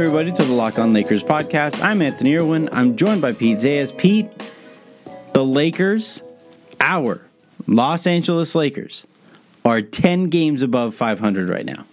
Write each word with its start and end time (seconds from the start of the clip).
everybody, 0.00 0.30
to 0.30 0.44
the 0.44 0.52
Locked 0.52 0.78
On 0.78 0.92
Lakers 0.92 1.24
podcast. 1.24 1.82
I'm 1.82 2.00
Anthony 2.02 2.36
Irwin. 2.36 2.68
I'm 2.72 2.94
joined 2.96 3.20
by 3.20 3.32
Pete 3.32 3.58
Zayas. 3.58 3.96
Pete, 3.96 4.30
the 5.32 5.44
Lakers, 5.44 6.22
our 6.78 7.20
Los 7.66 8.06
Angeles 8.06 8.54
Lakers, 8.54 9.08
are 9.64 9.82
10 9.82 10.30
games 10.30 10.62
above 10.62 10.94
500 10.94 11.48
right 11.48 11.66
now. 11.66 11.84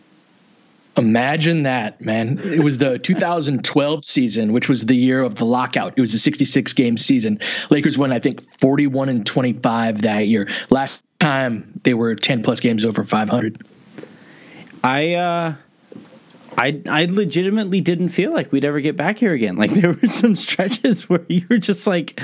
Imagine 0.96 1.64
that, 1.64 2.00
man. 2.00 2.38
It 2.44 2.64
was 2.64 2.78
the 2.78 3.00
2012 3.04 4.06
season, 4.06 4.54
which 4.54 4.70
was 4.70 4.86
the 4.86 4.96
year 4.96 5.24
of 5.24 5.34
the 5.34 5.46
lockout. 5.46 5.94
It 5.98 6.02
was 6.02 6.14
a 6.14 6.20
66 6.20 6.74
game 6.74 6.98
season. 6.98 7.40
Lakers 7.72 7.98
won, 7.98 8.14
I 8.14 8.20
think, 8.20 8.44
41 8.60 9.10
and 9.10 9.26
25 9.26 10.04
that 10.04 10.28
year. 10.28 10.48
Last 10.70 11.02
time 11.20 11.80
they 11.84 11.96
were 11.96 12.14
10 12.14 12.44
plus 12.44 12.60
games 12.60 12.86
over 12.86 13.04
500. 13.04 13.68
I, 14.84 15.14
uh, 15.16 15.56
I 16.58 16.82
I 16.88 17.06
legitimately 17.06 17.82
didn't 17.82 18.10
feel 18.10 18.34
like 18.34 18.52
we'd 18.52 18.66
ever 18.66 18.80
get 18.80 18.96
back 18.96 19.18
here 19.18 19.34
again. 19.34 19.56
Like 19.66 19.72
there 19.72 19.94
were 19.94 20.08
some 20.08 20.36
stretches 20.36 21.10
where 21.10 21.26
you 21.28 21.44
were 21.50 21.58
just 21.58 21.88
like, 21.88 22.20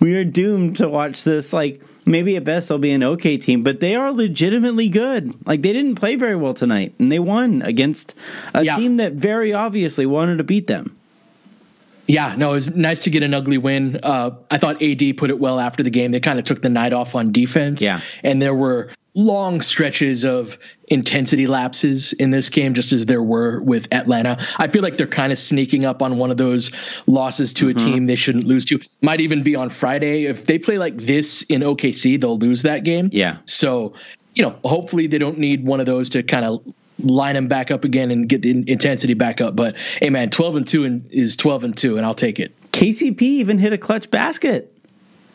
we 0.00 0.14
are 0.14 0.24
doomed 0.24 0.76
to 0.76 0.88
watch 0.88 1.24
this. 1.24 1.52
Like 1.52 1.82
maybe 2.06 2.36
at 2.36 2.44
best 2.44 2.68
they'll 2.68 2.78
be 2.78 2.92
an 2.92 3.02
okay 3.02 3.36
team, 3.36 3.62
but 3.62 3.80
they 3.80 3.94
are 3.94 4.12
legitimately 4.12 4.88
good. 4.88 5.34
Like 5.46 5.60
they 5.60 5.74
didn't 5.74 5.96
play 5.96 6.14
very 6.14 6.36
well 6.36 6.54
tonight, 6.54 6.94
and 6.98 7.12
they 7.12 7.18
won 7.18 7.60
against 7.62 8.14
a 8.54 8.64
yeah. 8.64 8.76
team 8.76 8.96
that 8.96 9.12
very 9.12 9.52
obviously 9.52 10.06
wanted 10.06 10.38
to 10.38 10.44
beat 10.44 10.68
them. 10.68 10.96
Yeah, 12.06 12.34
no, 12.36 12.52
it 12.52 12.54
was 12.54 12.76
nice 12.76 13.02
to 13.02 13.10
get 13.10 13.22
an 13.22 13.34
ugly 13.34 13.58
win. 13.58 13.98
Uh, 14.02 14.30
I 14.50 14.58
thought 14.58 14.82
AD 14.82 15.16
put 15.16 15.30
it 15.30 15.38
well 15.38 15.58
after 15.58 15.82
the 15.82 15.90
game. 15.90 16.12
They 16.12 16.20
kind 16.20 16.38
of 16.38 16.44
took 16.44 16.62
the 16.62 16.68
night 16.68 16.92
off 16.92 17.14
on 17.14 17.32
defense. 17.32 17.82
Yeah, 17.82 18.00
and 18.22 18.40
there 18.40 18.54
were 18.54 18.90
long 19.16 19.62
stretches 19.62 20.24
of 20.24 20.58
intensity 20.88 21.46
lapses 21.46 22.12
in 22.12 22.30
this 22.30 22.50
game, 22.50 22.74
just 22.74 22.92
as 22.92 23.06
there 23.06 23.22
were 23.22 23.60
with 23.60 23.92
Atlanta. 23.92 24.38
I 24.58 24.68
feel 24.68 24.82
like 24.82 24.98
they're 24.98 25.06
kind 25.06 25.32
of 25.32 25.38
sneaking 25.38 25.84
up 25.86 26.02
on 26.02 26.18
one 26.18 26.30
of 26.30 26.36
those 26.36 26.70
losses 27.06 27.54
to 27.54 27.66
mm-hmm. 27.66 27.76
a 27.76 27.92
team 27.92 28.06
they 28.06 28.14
shouldn't 28.14 28.46
lose 28.46 28.66
to. 28.66 28.78
Might 29.00 29.20
even 29.20 29.42
be 29.42 29.56
on 29.56 29.70
Friday. 29.70 30.26
If 30.26 30.44
they 30.44 30.58
play 30.58 30.76
like 30.78 30.98
this 30.98 31.42
in 31.42 31.62
OKC, 31.62 32.20
they'll 32.20 32.38
lose 32.38 32.62
that 32.62 32.84
game. 32.84 33.08
Yeah. 33.10 33.38
So, 33.46 33.94
you 34.34 34.42
know, 34.42 34.58
hopefully 34.62 35.06
they 35.06 35.18
don't 35.18 35.38
need 35.38 35.64
one 35.64 35.80
of 35.80 35.86
those 35.86 36.10
to 36.10 36.22
kind 36.22 36.44
of 36.44 36.62
line 36.98 37.34
them 37.34 37.48
back 37.48 37.70
up 37.70 37.84
again 37.84 38.10
and 38.10 38.28
get 38.28 38.42
the 38.42 38.50
intensity 38.70 39.14
back 39.14 39.40
up. 39.40 39.56
But 39.56 39.76
hey, 40.00 40.10
man, 40.10 40.28
12 40.28 40.56
and 40.56 40.68
2 40.68 41.02
is 41.10 41.36
12 41.36 41.64
and 41.64 41.76
2, 41.76 41.96
and 41.96 42.04
I'll 42.04 42.14
take 42.14 42.38
it. 42.38 42.52
KCP 42.72 43.22
even 43.22 43.56
hit 43.58 43.72
a 43.72 43.78
clutch 43.78 44.10
basket. 44.10 44.75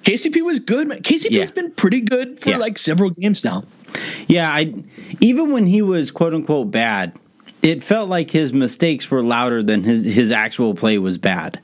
KCP 0.04 0.44
was 0.44 0.60
good. 0.60 0.88
KCP 0.88 1.32
yeah. 1.32 1.42
has 1.42 1.52
been 1.52 1.72
pretty 1.72 2.02
good 2.02 2.40
for 2.40 2.52
yeah. 2.52 2.58
like 2.58 2.78
several 2.78 3.10
games 3.12 3.44
now. 3.44 3.64
Yeah, 4.28 4.50
I 4.50 4.74
even 5.20 5.52
when 5.52 5.66
he 5.66 5.82
was 5.82 6.12
quote 6.12 6.34
unquote 6.34 6.72
bad, 6.72 7.16
it 7.62 7.84
felt 7.84 8.10
like 8.10 8.32
his 8.32 8.54
mistakes 8.54 9.12
were 9.12 9.24
louder 9.24 9.62
than 9.62 9.84
his 9.84 10.04
his 10.04 10.32
actual 10.32 10.74
play 10.74 10.98
was 10.98 11.18
bad. 11.18 11.62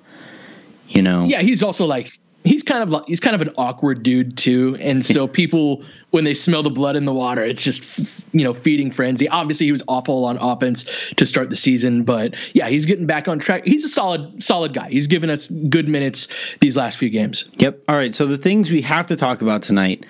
You 0.88 1.02
know. 1.02 1.26
Yeah, 1.26 1.42
he's 1.42 1.64
also 1.64 1.86
like 1.86 2.18
he's 2.44 2.64
kind 2.64 2.94
of 2.94 3.06
he's 3.06 3.20
kind 3.20 3.36
of 3.36 3.42
an 3.42 3.54
awkward 3.58 4.04
dude 4.04 4.38
too, 4.38 4.78
and 4.80 5.06
so 5.06 5.28
people 5.28 5.84
when 6.10 6.24
they 6.24 6.34
smell 6.34 6.64
the 6.64 6.70
blood 6.70 6.96
in 6.96 7.06
the 7.06 7.14
water, 7.14 7.44
it's 7.44 7.62
just 7.62 8.24
you 8.34 8.44
know 8.44 8.54
feeding 8.54 8.92
frenzy. 8.92 9.30
Obviously, 9.30 9.66
he 9.66 9.72
was 9.72 9.84
awful 9.88 10.26
on 10.26 10.38
offense 10.38 10.86
to 11.18 11.26
start 11.26 11.50
the 11.50 11.56
season, 11.56 12.04
but 12.04 12.36
yeah, 12.54 12.68
he's 12.68 12.86
getting 12.86 13.06
back 13.06 13.28
on 13.28 13.40
track. 13.40 13.66
He's 13.66 13.86
a 13.86 13.90
solid 13.90 14.44
solid 14.44 14.74
guy. 14.74 14.90
He's 14.90 15.08
given 15.08 15.30
us 15.30 15.48
good 15.48 15.88
minutes 15.88 16.28
these 16.60 16.78
last 16.78 16.98
few 16.98 17.10
games. 17.10 17.46
Yep. 17.58 17.84
All 17.88 17.96
right. 17.96 18.14
So 18.14 18.26
the 18.26 18.38
things 18.38 18.72
we 18.72 18.82
have 18.84 19.08
to 19.08 19.16
talk 19.16 19.42
about 19.42 19.62
tonight: 19.62 20.06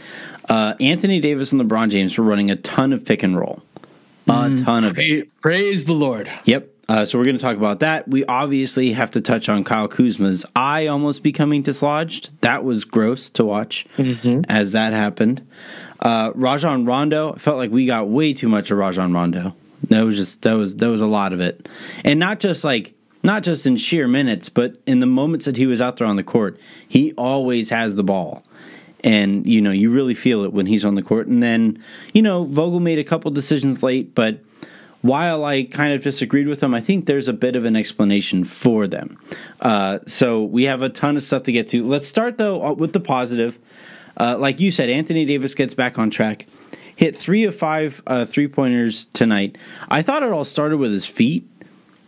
uh, 0.49 0.75
Anthony 0.79 1.19
Davis 1.19 1.51
and 1.51 1.61
LeBron 1.61 1.89
James 1.89 2.17
were 2.17 2.23
running 2.23 2.51
a 2.51 2.55
ton 2.55 2.93
of 2.93 3.05
pick 3.05 3.23
and 3.23 3.37
roll, 3.37 3.63
a 4.27 4.31
mm, 4.31 4.63
ton 4.63 4.83
of 4.83 4.97
it. 4.99 5.29
Praise 5.41 5.85
the 5.85 5.93
Lord. 5.93 6.31
Yep. 6.45 6.73
Uh, 6.89 7.03
so 7.03 7.17
we're 7.17 7.25
going 7.25 7.37
to 7.37 7.41
talk 7.41 7.57
about 7.57 7.81
that. 7.81 8.07
We 8.07 8.23
obviously 8.25 8.93
have 8.93 9.11
to 9.11 9.21
touch 9.21 9.49
on 9.49 9.63
Kyle 9.63 9.89
Kuzma's 9.89 10.45
eye 10.55 10.87
almost 10.87 11.21
becoming 11.21 11.61
dislodged. 11.61 12.29
That 12.41 12.63
was 12.63 12.85
gross 12.85 13.29
to 13.31 13.43
watch 13.43 13.85
mm-hmm. 13.97 14.43
as 14.47 14.71
that 14.71 14.93
happened. 14.93 15.45
Uh, 15.99 16.31
Rajon 16.33 16.85
Rondo, 16.85 17.33
I 17.33 17.37
felt 17.37 17.57
like 17.57 17.71
we 17.71 17.87
got 17.87 18.07
way 18.07 18.33
too 18.33 18.47
much 18.47 18.71
of 18.71 18.77
Rajon 18.77 19.13
Rondo. 19.13 19.55
That 19.89 20.05
was 20.05 20.15
just 20.15 20.41
that 20.43 20.53
was 20.53 20.75
that 20.77 20.89
was 20.89 21.01
a 21.01 21.07
lot 21.07 21.33
of 21.33 21.39
it, 21.39 21.69
and 22.03 22.19
not 22.19 22.39
just 22.39 22.63
like 22.63 22.93
not 23.23 23.43
just 23.43 23.65
in 23.65 23.77
sheer 23.77 24.07
minutes, 24.07 24.49
but 24.49 24.77
in 24.85 24.99
the 24.99 25.05
moments 25.05 25.45
that 25.45 25.57
he 25.57 25.65
was 25.65 25.81
out 25.81 25.97
there 25.97 26.07
on 26.07 26.15
the 26.15 26.23
court, 26.23 26.59
he 26.87 27.13
always 27.13 27.69
has 27.69 27.95
the 27.95 28.03
ball. 28.03 28.43
And 29.03 29.45
you 29.45 29.61
know, 29.61 29.71
you 29.71 29.91
really 29.91 30.13
feel 30.13 30.43
it 30.43 30.53
when 30.53 30.65
he's 30.65 30.83
on 30.83 30.95
the 30.95 31.03
court. 31.03 31.27
And 31.27 31.41
then, 31.41 31.83
you 32.13 32.21
know, 32.21 32.43
Vogel 32.45 32.79
made 32.79 32.99
a 32.99 33.03
couple 33.03 33.29
decisions 33.31 33.83
late, 33.83 34.15
but 34.15 34.39
while 35.07 35.45
I 35.45 35.63
kind 35.63 35.93
of 35.93 36.01
disagreed 36.01 36.47
with 36.47 36.59
them, 36.59 36.73
I 36.73 36.81
think 36.81 37.05
there's 37.05 37.27
a 37.27 37.33
bit 37.33 37.55
of 37.55 37.65
an 37.65 37.75
explanation 37.75 38.43
for 38.43 38.87
them. 38.87 39.19
Uh, 39.59 39.99
so 40.05 40.43
we 40.43 40.63
have 40.63 40.81
a 40.81 40.89
ton 40.89 41.17
of 41.17 41.23
stuff 41.23 41.43
to 41.43 41.51
get 41.51 41.69
to. 41.69 41.83
Let's 41.83 42.07
start 42.07 42.37
though 42.37 42.63
uh, 42.63 42.73
with 42.73 42.93
the 42.93 42.99
positive. 42.99 43.59
Uh, 44.19 44.37
like 44.37 44.59
you 44.59 44.71
said, 44.71 44.89
Anthony 44.89 45.25
Davis 45.25 45.53
gets 45.55 45.73
back 45.73 45.97
on 45.99 46.09
track. 46.09 46.47
Hit 46.95 47.15
three 47.15 47.43
of 47.43 47.55
five 47.55 48.01
uh, 48.07 48.25
three 48.25 48.47
pointers 48.47 49.05
tonight. 49.05 49.57
I 49.87 50.01
thought 50.01 50.23
it 50.23 50.31
all 50.31 50.45
started 50.45 50.77
with 50.77 50.91
his 50.91 51.05
feet. 51.05 51.47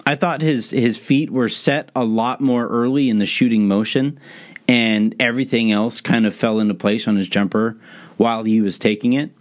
I 0.05 0.15
thought 0.15 0.41
his 0.41 0.71
his 0.71 0.97
feet 0.97 1.29
were 1.29 1.49
set 1.49 1.91
a 1.95 2.03
lot 2.03 2.41
more 2.41 2.67
early 2.67 3.09
in 3.09 3.19
the 3.19 3.27
shooting 3.27 3.67
motion, 3.67 4.19
and 4.67 5.15
everything 5.19 5.71
else 5.71 6.01
kind 6.01 6.25
of 6.25 6.33
fell 6.33 6.59
into 6.59 6.73
place 6.73 7.07
on 7.07 7.15
his 7.15 7.29
jumper 7.29 7.77
while 8.19 8.44
he 8.44 8.59
was 8.59 8.78
taking 8.78 9.13
it. 9.13 9.31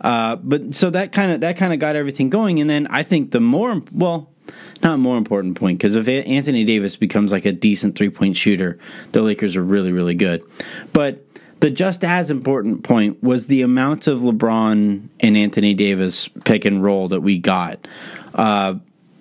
Uh, 0.00 0.36
but 0.36 0.74
so 0.74 0.90
that 0.90 1.12
kind 1.12 1.30
of 1.30 1.42
that 1.42 1.56
kind 1.56 1.72
of 1.72 1.78
got 1.78 1.94
everything 1.94 2.30
going, 2.30 2.60
and 2.60 2.68
then 2.68 2.88
I 2.88 3.04
think 3.04 3.30
the 3.30 3.40
more 3.40 3.80
well, 3.92 4.30
not 4.82 4.98
more 4.98 5.16
important 5.16 5.56
point 5.56 5.78
because 5.78 5.94
if 5.94 6.08
Anthony 6.08 6.64
Davis 6.64 6.96
becomes 6.96 7.30
like 7.30 7.44
a 7.44 7.52
decent 7.52 7.94
three 7.94 8.10
point 8.10 8.36
shooter, 8.36 8.78
the 9.12 9.22
Lakers 9.22 9.56
are 9.56 9.62
really 9.62 9.92
really 9.92 10.14
good. 10.14 10.42
But 10.92 11.24
the 11.60 11.70
just 11.70 12.04
as 12.04 12.30
important 12.30 12.82
point 12.82 13.22
was 13.22 13.46
the 13.46 13.62
amount 13.62 14.08
of 14.08 14.20
LeBron 14.20 15.08
and 15.20 15.36
Anthony 15.36 15.74
Davis 15.74 16.26
pick 16.44 16.64
and 16.64 16.82
roll 16.82 17.08
that 17.08 17.20
we 17.20 17.38
got. 17.38 17.86
Uh, 18.34 18.76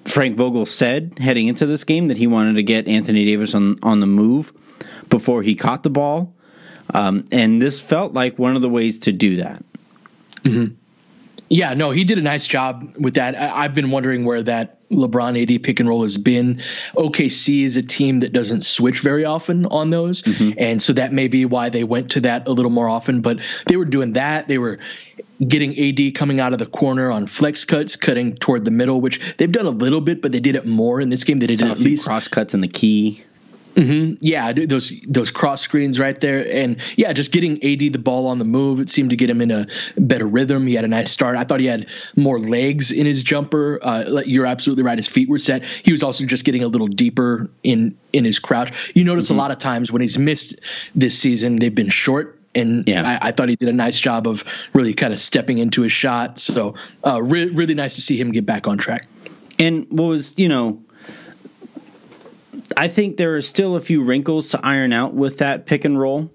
Frank 0.06 0.36
Vogel 0.36 0.66
said 0.66 1.20
heading 1.20 1.48
into 1.48 1.68
this 1.68 1.84
game 1.84 2.08
that 2.08 2.18
he 2.18 2.26
wanted 2.26 2.56
to 2.56 2.64
get 2.64 2.88
Anthony 2.88 3.26
Davis 3.26 3.54
on 3.54 3.78
on 3.84 4.00
the 4.00 4.08
move 4.08 4.54
before 5.10 5.44
he 5.44 5.54
caught 5.54 5.84
the 5.84 5.92
ball, 5.92 6.34
um, 6.94 7.28
and 7.32 7.62
this 7.62 7.80
felt 7.80 8.14
like 8.14 8.38
one 8.38 8.56
of 8.56 8.62
the 8.62 8.70
ways 8.70 9.00
to 9.00 9.12
do 9.12 9.38
that. 9.38 9.64
Mm-hmm. 10.44 10.76
Yeah, 11.50 11.74
no, 11.74 11.92
he 11.92 12.06
did 12.06 12.18
a 12.18 12.22
nice 12.22 12.48
job 12.48 12.96
with 12.98 13.16
that. 13.16 13.36
I, 13.36 13.64
have 13.64 13.74
been 13.74 13.92
wondering 13.92 14.24
where 14.24 14.42
that 14.42 14.88
LeBron 14.90 15.42
AD 15.42 15.64
pick 15.64 15.82
and 15.82 15.90
roll 15.90 16.04
has 16.04 16.18
been. 16.18 16.62
OKC 16.96 17.64
is 17.64 17.76
a 17.76 17.82
team 17.82 18.22
that 18.22 18.32
doesn't 18.32 18.64
switch 18.64 19.02
very 19.02 19.26
often 19.26 19.66
on 19.66 19.90
those, 19.90 20.22
mm-hmm. 20.22 20.58
and 20.58 20.82
so 20.82 20.94
that 20.94 21.12
may 21.12 21.28
be 21.28 21.44
why 21.44 21.68
they 21.68 21.84
went 21.84 22.12
to 22.12 22.22
that 22.22 22.48
a 22.48 22.52
little 22.52 22.72
more 22.72 22.88
often. 22.88 23.20
But 23.20 23.40
they 23.68 23.76
were 23.76 23.84
doing 23.84 24.14
that. 24.14 24.48
They 24.48 24.60
were 24.60 24.80
getting 25.46 25.78
AD 25.78 26.16
coming 26.16 26.40
out 26.40 26.54
of 26.54 26.60
the 26.60 26.66
corner 26.66 27.12
on 27.12 27.28
flex 27.28 27.66
cuts, 27.66 27.98
cutting 27.98 28.36
toward 28.36 28.64
the 28.64 28.72
middle, 28.72 29.02
which 29.02 29.20
they've 29.36 29.52
done 29.52 29.66
a 29.66 29.72
little 29.72 30.00
bit, 30.00 30.22
but 30.22 30.32
they 30.32 30.40
did 30.40 30.56
it 30.56 30.66
more 30.66 31.02
in 31.02 31.10
this 31.10 31.26
game. 31.26 31.40
They 31.40 31.48
did 31.48 31.62
at 31.62 31.80
least 31.80 32.06
cross 32.06 32.30
cuts 32.30 32.54
in 32.54 32.62
the 32.62 32.70
key. 32.70 33.26
Mm-hmm. 33.76 34.16
Yeah, 34.20 34.52
those 34.52 34.92
those 35.08 35.32
cross 35.32 35.62
screens 35.62 36.00
right 36.00 36.20
there, 36.20 36.46
and 36.46 36.78
yeah, 36.98 37.14
just 37.14 37.32
getting 37.32 37.54
AD 37.64 37.94
the 37.94 38.00
ball 38.00 38.28
on 38.28 38.38
the 38.38 38.46
move. 38.46 38.80
It 38.80 38.90
seemed 38.90 39.12
to 39.12 39.16
get 39.16 39.30
him 39.30 39.42
in 39.42 39.52
a 39.52 39.68
better 39.98 40.26
rhythm. 40.26 40.68
He 40.68 40.74
had 40.74 40.84
a 40.84 40.90
nice 40.90 41.10
start. 41.10 41.36
I 41.38 41.46
thought 41.46 41.62
he 41.62 41.68
had 41.68 41.88
more 42.16 42.38
legs 42.38 42.92
in 42.92 43.06
his 43.06 43.24
jumper. 43.24 43.80
Uh, 43.82 44.22
you're 44.26 44.46
absolutely 44.46 44.84
right. 44.84 44.98
His 44.98 45.08
feet 45.08 45.30
were 45.30 45.40
set. 45.40 45.64
He 45.64 45.94
was 45.94 46.04
also 46.04 46.26
just 46.26 46.44
getting 46.44 46.64
a 46.64 46.68
little 46.68 46.88
deeper 46.88 47.50
in 47.64 47.98
in 48.12 48.26
his 48.26 48.40
crouch. 48.40 48.92
You 48.94 49.06
notice 49.06 49.26
mm-hmm. 49.26 49.36
a 49.36 49.38
lot 49.38 49.52
of 49.52 49.58
times 49.60 49.92
when 49.92 50.02
he's 50.02 50.18
missed 50.18 50.60
this 50.94 51.18
season, 51.18 51.58
they've 51.58 51.74
been 51.74 51.90
short 51.90 52.40
and 52.54 52.88
yeah. 52.88 53.20
I, 53.22 53.30
I, 53.30 53.32
thought 53.32 53.48
he 53.48 53.56
did 53.56 53.70
a 53.70 53.74
nice 53.74 53.98
job 53.98 54.28
of 54.28 54.44
really 54.74 54.94
kind 54.94 55.14
of 55.14 55.20
stepping 55.20 55.60
into 55.60 55.84
his 55.84 55.94
shot. 55.94 56.38
So, 56.38 56.76
uh, 57.06 57.22
re- 57.22 57.50
really 57.50 57.76
nice 57.76 57.96
to 57.96 58.02
see 58.02 58.20
him 58.20 58.34
get 58.34 58.46
back 58.46 58.68
on 58.68 58.78
track. 58.78 59.08
And 59.58 59.88
what 59.90 60.06
was 60.06 60.34
you 60.38 60.50
know 60.50 60.82
I 62.78 62.88
think 62.88 63.18
there 63.18 63.36
are 63.36 63.42
still 63.42 63.76
a 63.76 63.80
few 63.80 64.04
wrinkles 64.04 64.50
to 64.52 64.60
iron 64.64 64.94
out 64.94 65.14
with 65.14 65.38
that 65.40 65.66
pick 65.66 65.86
and 65.86 66.00
roll. 66.00 66.32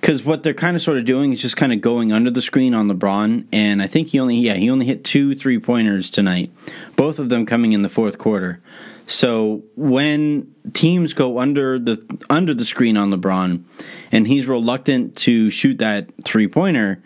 Because 0.00 0.24
what 0.24 0.44
they're 0.44 0.54
kind 0.54 0.76
of 0.76 0.82
sort 0.82 0.96
of 0.96 1.04
doing 1.04 1.32
is 1.32 1.42
just 1.42 1.56
kind 1.56 1.72
of 1.72 1.80
going 1.80 2.12
under 2.12 2.30
the 2.30 2.40
screen 2.40 2.72
on 2.72 2.88
LeBron, 2.88 3.46
and 3.52 3.82
I 3.82 3.88
think 3.88 4.08
he 4.08 4.20
only 4.20 4.36
yeah 4.36 4.54
he 4.54 4.70
only 4.70 4.86
hit 4.86 5.02
two 5.02 5.34
three 5.34 5.58
pointers 5.58 6.08
tonight, 6.08 6.52
both 6.94 7.18
of 7.18 7.30
them 7.30 7.44
coming 7.44 7.72
in 7.72 7.82
the 7.82 7.88
fourth 7.88 8.16
quarter. 8.16 8.60
So 9.06 9.64
when 9.74 10.54
teams 10.72 11.14
go 11.14 11.40
under 11.40 11.80
the 11.80 12.00
under 12.30 12.54
the 12.54 12.64
screen 12.64 12.96
on 12.96 13.10
LeBron, 13.10 13.64
and 14.12 14.26
he's 14.26 14.46
reluctant 14.46 15.16
to 15.18 15.50
shoot 15.50 15.78
that 15.78 16.10
three 16.24 16.46
pointer, 16.46 17.02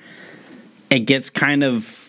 it 0.90 1.00
gets 1.00 1.30
kind 1.30 1.64
of 1.64 2.01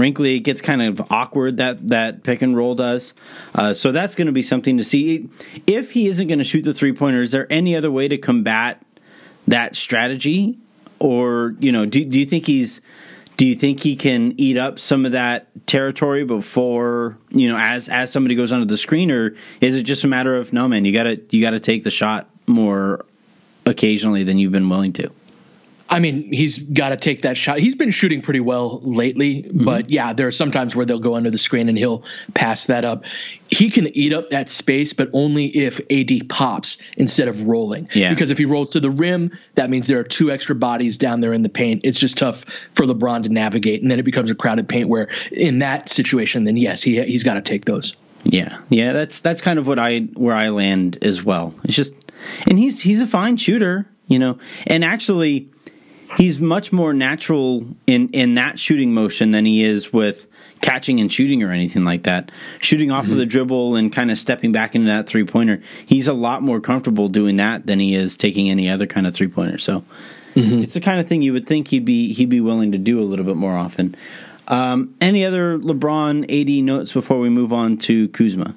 wrinkly. 0.00 0.36
It 0.36 0.40
gets 0.40 0.60
kind 0.60 0.82
of 0.82 1.12
awkward 1.12 1.58
that 1.58 1.88
that 1.88 2.22
pick 2.22 2.42
and 2.42 2.56
roll 2.56 2.74
does. 2.74 3.14
Uh, 3.54 3.74
so 3.74 3.92
that's 3.92 4.14
going 4.14 4.26
to 4.26 4.32
be 4.32 4.42
something 4.42 4.78
to 4.78 4.84
see. 4.84 5.28
If 5.66 5.92
he 5.92 6.08
isn't 6.08 6.26
going 6.26 6.38
to 6.38 6.44
shoot 6.44 6.62
the 6.62 6.74
three 6.74 6.92
pointer, 6.92 7.22
is 7.22 7.32
there 7.32 7.46
any 7.52 7.76
other 7.76 7.90
way 7.90 8.08
to 8.08 8.18
combat 8.18 8.82
that 9.46 9.76
strategy? 9.76 10.58
Or 10.98 11.54
you 11.60 11.72
know, 11.72 11.86
do 11.86 12.04
do 12.04 12.18
you 12.18 12.26
think 12.26 12.46
he's 12.46 12.80
do 13.36 13.46
you 13.46 13.54
think 13.54 13.80
he 13.80 13.96
can 13.96 14.34
eat 14.36 14.58
up 14.58 14.78
some 14.78 15.06
of 15.06 15.12
that 15.12 15.48
territory 15.66 16.24
before 16.24 17.16
you 17.30 17.48
know 17.48 17.56
as 17.56 17.88
as 17.88 18.12
somebody 18.12 18.34
goes 18.34 18.52
onto 18.52 18.66
the 18.66 18.76
screen, 18.76 19.10
or 19.10 19.34
is 19.62 19.76
it 19.76 19.84
just 19.84 20.04
a 20.04 20.08
matter 20.08 20.36
of 20.36 20.52
no 20.52 20.68
man, 20.68 20.84
you 20.84 20.92
gotta 20.92 21.18
you 21.30 21.40
gotta 21.40 21.58
take 21.58 21.82
the 21.82 21.90
shot 21.90 22.28
more 22.46 23.04
occasionally 23.64 24.24
than 24.24 24.38
you've 24.38 24.52
been 24.52 24.68
willing 24.68 24.92
to? 24.92 25.10
I 25.90 25.98
mean, 25.98 26.32
he's 26.32 26.58
got 26.58 26.90
to 26.90 26.96
take 26.96 27.22
that 27.22 27.36
shot. 27.36 27.58
He's 27.58 27.74
been 27.74 27.90
shooting 27.90 28.22
pretty 28.22 28.38
well 28.38 28.78
lately, 28.80 29.42
mm-hmm. 29.42 29.64
but 29.64 29.90
yeah, 29.90 30.12
there 30.12 30.28
are 30.28 30.32
some 30.32 30.52
times 30.52 30.76
where 30.76 30.86
they'll 30.86 31.00
go 31.00 31.16
under 31.16 31.30
the 31.30 31.38
screen 31.38 31.68
and 31.68 31.76
he'll 31.76 32.04
pass 32.32 32.66
that 32.66 32.84
up. 32.84 33.04
He 33.48 33.70
can 33.70 33.88
eat 33.88 34.12
up 34.12 34.30
that 34.30 34.50
space, 34.50 34.92
but 34.92 35.10
only 35.12 35.46
if 35.46 35.80
AD 35.90 36.28
pops 36.28 36.78
instead 36.96 37.26
of 37.26 37.48
rolling. 37.48 37.88
Yeah. 37.92 38.10
Because 38.10 38.30
if 38.30 38.38
he 38.38 38.44
rolls 38.44 38.70
to 38.70 38.80
the 38.80 38.90
rim, 38.90 39.36
that 39.56 39.68
means 39.68 39.88
there 39.88 39.98
are 39.98 40.04
two 40.04 40.30
extra 40.30 40.54
bodies 40.54 40.96
down 40.96 41.20
there 41.20 41.32
in 41.32 41.42
the 41.42 41.48
paint. 41.48 41.84
It's 41.84 41.98
just 41.98 42.18
tough 42.18 42.44
for 42.74 42.86
LeBron 42.86 43.24
to 43.24 43.28
navigate, 43.28 43.82
and 43.82 43.90
then 43.90 43.98
it 43.98 44.04
becomes 44.04 44.30
a 44.30 44.36
crowded 44.36 44.68
paint. 44.68 44.88
Where 44.88 45.08
in 45.32 45.58
that 45.58 45.88
situation, 45.88 46.44
then 46.44 46.56
yes, 46.56 46.82
he 46.84 47.02
he's 47.02 47.24
got 47.24 47.34
to 47.34 47.42
take 47.42 47.64
those. 47.64 47.96
Yeah, 48.24 48.58
yeah, 48.68 48.92
that's 48.92 49.20
that's 49.20 49.40
kind 49.40 49.58
of 49.58 49.66
what 49.66 49.80
I 49.80 50.00
where 50.14 50.34
I 50.34 50.50
land 50.50 50.98
as 51.02 51.24
well. 51.24 51.54
It's 51.64 51.74
just, 51.74 51.94
and 52.46 52.58
he's 52.58 52.80
he's 52.80 53.00
a 53.00 53.06
fine 53.06 53.36
shooter, 53.36 53.88
you 54.06 54.18
know, 54.18 54.38
and 54.66 54.84
actually 54.84 55.50
he's 56.16 56.40
much 56.40 56.72
more 56.72 56.92
natural 56.92 57.66
in 57.86 58.08
in 58.10 58.34
that 58.34 58.58
shooting 58.58 58.92
motion 58.92 59.30
than 59.30 59.44
he 59.44 59.64
is 59.64 59.92
with 59.92 60.26
catching 60.60 61.00
and 61.00 61.12
shooting 61.12 61.42
or 61.42 61.52
anything 61.52 61.84
like 61.84 62.04
that. 62.04 62.30
Shooting 62.60 62.90
off 62.90 63.04
mm-hmm. 63.04 63.12
of 63.12 63.18
the 63.18 63.26
dribble 63.26 63.76
and 63.76 63.92
kind 63.92 64.10
of 64.10 64.18
stepping 64.18 64.52
back 64.52 64.74
into 64.74 64.88
that 64.88 65.06
three 65.06 65.24
pointer, 65.24 65.62
he's 65.86 66.08
a 66.08 66.12
lot 66.12 66.42
more 66.42 66.60
comfortable 66.60 67.08
doing 67.08 67.36
that 67.36 67.66
than 67.66 67.80
he 67.80 67.94
is 67.94 68.16
taking 68.16 68.50
any 68.50 68.68
other 68.68 68.86
kind 68.86 69.06
of 69.06 69.14
three 69.14 69.28
pointer. 69.28 69.58
So 69.58 69.84
mm-hmm. 70.34 70.62
it's 70.62 70.74
the 70.74 70.80
kind 70.80 71.00
of 71.00 71.08
thing 71.08 71.22
you 71.22 71.32
would 71.32 71.46
think 71.46 71.68
he'd 71.68 71.84
be 71.84 72.12
he'd 72.12 72.28
be 72.28 72.40
willing 72.40 72.72
to 72.72 72.78
do 72.78 73.00
a 73.00 73.04
little 73.04 73.24
bit 73.24 73.36
more 73.36 73.56
often. 73.56 73.96
Um, 74.48 74.94
any 75.00 75.24
other 75.24 75.58
LeBron 75.58 76.24
AD 76.24 76.64
notes 76.64 76.92
before 76.92 77.20
we 77.20 77.28
move 77.28 77.52
on 77.52 77.76
to 77.78 78.08
Kuzma? 78.08 78.54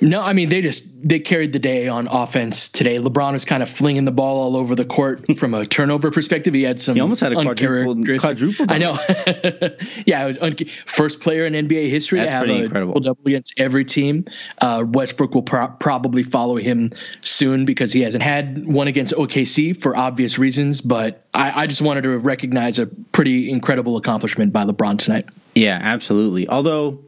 No, 0.00 0.20
I 0.20 0.32
mean 0.32 0.48
they 0.48 0.60
just 0.60 0.84
they 1.08 1.20
carried 1.20 1.52
the 1.52 1.58
day 1.58 1.88
on 1.88 2.08
offense 2.08 2.68
today. 2.68 2.98
LeBron 2.98 3.32
was 3.32 3.44
kind 3.44 3.62
of 3.62 3.70
flinging 3.70 4.04
the 4.04 4.12
ball 4.12 4.38
all 4.42 4.56
over 4.56 4.74
the 4.74 4.84
court 4.84 5.24
from 5.38 5.54
a 5.54 5.64
turnover 5.64 6.10
perspective. 6.10 6.54
He 6.54 6.62
had 6.62 6.80
some. 6.80 6.94
He 6.94 7.00
almost 7.00 7.20
had 7.20 7.32
a 7.32 7.36
quadruple. 7.36 8.18
quadruple 8.18 8.66
I 8.68 8.78
know. 8.78 8.92
yeah, 10.06 10.24
it 10.24 10.26
was 10.26 10.38
un- 10.38 10.56
first 10.84 11.20
player 11.20 11.44
in 11.44 11.52
NBA 11.52 11.88
history 11.90 12.18
That's 12.18 12.32
to 12.32 12.36
have 12.36 12.48
a 12.48 12.64
incredible. 12.64 13.00
double 13.00 13.20
against 13.26 13.58
every 13.58 13.84
team. 13.84 14.24
Uh, 14.60 14.84
Westbrook 14.86 15.34
will 15.34 15.42
pro- 15.42 15.68
probably 15.68 16.22
follow 16.22 16.56
him 16.56 16.92
soon 17.20 17.64
because 17.64 17.92
he 17.92 18.02
hasn't 18.02 18.22
had 18.22 18.66
one 18.66 18.88
against 18.88 19.14
OKC 19.14 19.80
for 19.80 19.96
obvious 19.96 20.38
reasons. 20.38 20.80
But 20.80 21.24
I, 21.32 21.62
I 21.62 21.66
just 21.66 21.82
wanted 21.82 22.02
to 22.02 22.18
recognize 22.18 22.78
a 22.78 22.86
pretty 22.86 23.50
incredible 23.50 23.96
accomplishment 23.96 24.52
by 24.52 24.64
LeBron 24.64 24.98
tonight. 24.98 25.26
Yeah, 25.54 25.78
absolutely. 25.80 26.48
Although 26.48 27.00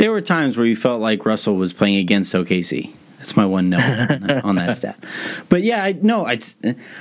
there 0.00 0.10
were 0.10 0.22
times 0.22 0.56
where 0.56 0.66
you 0.66 0.74
felt 0.74 1.02
like 1.02 1.26
Russell 1.26 1.56
was 1.56 1.74
playing 1.74 1.96
against 1.96 2.32
OKC. 2.34 2.90
That's 3.18 3.36
my 3.36 3.44
one 3.44 3.68
note 3.68 3.80
on, 3.82 4.20
that, 4.26 4.44
on 4.44 4.54
that 4.56 4.74
stat. 4.74 5.04
But 5.50 5.62
yeah, 5.62 5.84
I 5.84 5.92
no, 5.92 6.26
I 6.26 6.38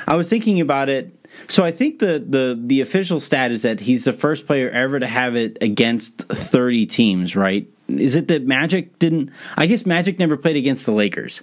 I 0.05 0.15
was 0.17 0.29
thinking 0.29 0.59
about 0.59 0.89
it. 0.89 1.15
So 1.47 1.63
I 1.63 1.71
think 1.71 1.99
the 1.99 2.23
the 2.27 2.59
the 2.61 2.81
official 2.81 3.21
stat 3.21 3.51
is 3.51 3.61
that 3.61 3.79
he's 3.79 4.03
the 4.03 4.11
first 4.11 4.45
player 4.45 4.69
ever 4.69 4.99
to 4.99 5.07
have 5.07 5.37
it 5.37 5.57
against 5.61 6.27
30 6.27 6.87
teams, 6.87 7.37
right? 7.37 7.65
Is 7.87 8.17
it 8.17 8.27
that 8.27 8.45
Magic 8.45 8.99
didn't 8.99 9.31
I 9.55 9.65
guess 9.65 9.85
Magic 9.85 10.19
never 10.19 10.35
played 10.35 10.57
against 10.57 10.85
the 10.85 10.91
Lakers. 10.91 11.41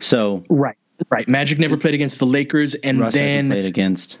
So 0.00 0.44
Right. 0.50 0.76
Right. 1.08 1.26
Magic 1.26 1.58
never 1.58 1.78
played 1.78 1.94
against 1.94 2.18
the 2.18 2.26
Lakers 2.26 2.74
and 2.74 3.00
Russ 3.00 3.14
then 3.14 3.48
played 3.48 3.64
against 3.64 4.18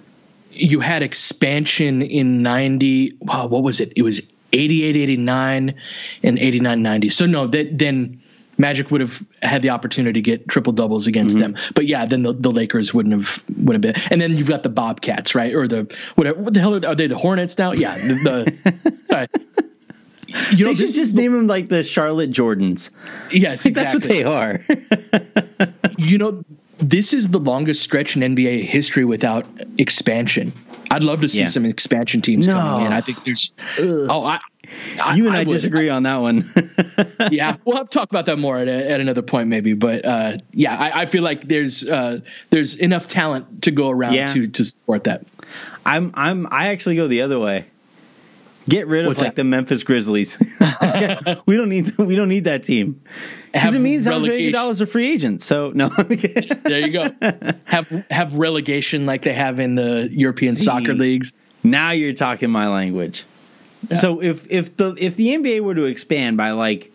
you 0.50 0.80
had 0.80 1.02
expansion 1.02 2.00
in 2.00 2.42
90 2.42 3.18
wow, 3.20 3.48
what 3.48 3.62
was 3.62 3.80
it? 3.80 3.92
It 3.96 4.02
was 4.02 4.22
88 4.54 4.96
89 4.96 5.74
and 6.22 6.38
89 6.38 6.82
90 6.82 7.08
so 7.10 7.26
no 7.26 7.46
that 7.46 7.78
then 7.78 8.22
magic 8.56 8.90
would 8.90 9.00
have 9.00 9.22
had 9.42 9.62
the 9.62 9.70
opportunity 9.70 10.22
to 10.22 10.22
get 10.22 10.48
triple 10.48 10.72
doubles 10.72 11.06
against 11.06 11.36
mm-hmm. 11.36 11.54
them 11.54 11.72
but 11.74 11.86
yeah 11.86 12.06
then 12.06 12.22
the, 12.22 12.32
the 12.32 12.50
lakers 12.50 12.94
wouldn't 12.94 13.14
have 13.14 13.42
wouldn't 13.56 13.84
have 13.84 13.94
been 13.94 14.02
and 14.10 14.20
then 14.20 14.36
you've 14.36 14.48
got 14.48 14.62
the 14.62 14.68
bobcats 14.68 15.34
right 15.34 15.54
or 15.54 15.66
the 15.66 15.92
whatever 16.14 16.40
what 16.40 16.54
the 16.54 16.60
hell 16.60 16.74
are, 16.74 16.86
are 16.86 16.94
they 16.94 17.06
the 17.06 17.18
hornets 17.18 17.58
now 17.58 17.72
yeah 17.72 17.96
the, 17.96 18.14
the 19.08 19.28
you 20.56 20.64
know, 20.64 20.72
they 20.72 20.86
should 20.86 20.94
just 20.94 21.14
name 21.14 21.32
them 21.32 21.46
like 21.46 21.68
the 21.68 21.82
Charlotte 21.82 22.30
Jordans. 22.30 22.90
Yes, 23.32 23.64
like, 23.64 23.76
exactly. 23.76 23.82
that's 23.82 23.94
what 23.94 24.02
they 24.02 24.24
are. 24.24 24.64
you 25.98 26.18
know, 26.18 26.44
this 26.78 27.12
is 27.12 27.28
the 27.28 27.38
longest 27.38 27.82
stretch 27.82 28.16
in 28.16 28.34
NBA 28.34 28.62
history 28.64 29.04
without 29.04 29.46
expansion. 29.78 30.52
I'd 30.94 31.02
love 31.02 31.22
to 31.22 31.28
see 31.28 31.40
yeah. 31.40 31.46
some 31.46 31.64
expansion 31.64 32.22
teams 32.22 32.46
no. 32.46 32.54
coming 32.54 32.86
in. 32.86 32.92
I 32.92 33.00
think 33.00 33.24
there's. 33.24 33.52
Ugh. 33.80 34.06
Oh, 34.08 34.24
I, 34.24 34.38
I, 35.02 35.16
you 35.16 35.26
and 35.26 35.36
I, 35.36 35.40
I 35.40 35.44
disagree 35.44 35.90
I, 35.90 35.96
on 35.96 36.04
that 36.04 36.18
one. 36.18 36.52
yeah, 37.32 37.56
we'll 37.64 37.76
have 37.76 37.90
to 37.90 37.98
talk 37.98 38.10
about 38.10 38.26
that 38.26 38.38
more 38.38 38.56
at, 38.56 38.68
a, 38.68 38.90
at 38.92 39.00
another 39.00 39.22
point, 39.22 39.48
maybe. 39.48 39.74
But 39.74 40.04
uh, 40.04 40.38
yeah, 40.52 40.76
I, 40.94 41.06
feel 41.06 41.24
like 41.24 41.48
there's 41.48 41.88
uh, 41.88 42.20
there's 42.50 42.76
enough 42.76 43.08
talent 43.08 43.62
to 43.62 43.72
go 43.72 43.90
around 43.90 44.14
yeah. 44.14 44.26
to 44.26 44.46
to 44.46 44.64
support 44.64 45.04
that. 45.04 45.26
I'm 45.84 46.12
I'm 46.14 46.46
I 46.50 46.68
actually 46.68 46.94
go 46.94 47.08
the 47.08 47.22
other 47.22 47.40
way. 47.40 47.66
Get 48.68 48.86
rid 48.86 49.04
of 49.04 49.08
What's 49.08 49.20
like 49.20 49.30
that? 49.30 49.36
the 49.36 49.44
Memphis 49.44 49.82
Grizzlies. 49.82 50.38
we 51.46 51.56
don't 51.56 51.68
need 51.68 51.96
we 51.98 52.16
don't 52.16 52.28
need 52.28 52.44
that 52.44 52.62
team 52.62 53.02
because 53.52 53.74
it 53.74 53.80
means 53.80 54.06
Andre 54.06 54.40
Iguodala's 54.40 54.80
a 54.80 54.86
free 54.86 55.12
agent. 55.12 55.42
So 55.42 55.70
no, 55.74 55.88
there 55.98 56.80
you 56.80 56.90
go. 56.90 57.10
Have 57.66 57.88
have 58.10 58.36
relegation 58.36 59.04
like 59.04 59.22
they 59.22 59.34
have 59.34 59.60
in 59.60 59.74
the 59.74 60.08
European 60.10 60.56
See, 60.56 60.64
soccer 60.64 60.94
leagues. 60.94 61.42
Now 61.62 61.90
you're 61.90 62.14
talking 62.14 62.50
my 62.50 62.68
language. 62.68 63.24
Yeah. 63.90 63.96
So 63.96 64.22
if 64.22 64.50
if 64.50 64.76
the 64.76 64.94
if 64.98 65.14
the 65.16 65.28
NBA 65.28 65.60
were 65.60 65.74
to 65.74 65.84
expand 65.84 66.38
by 66.38 66.52
like 66.52 66.90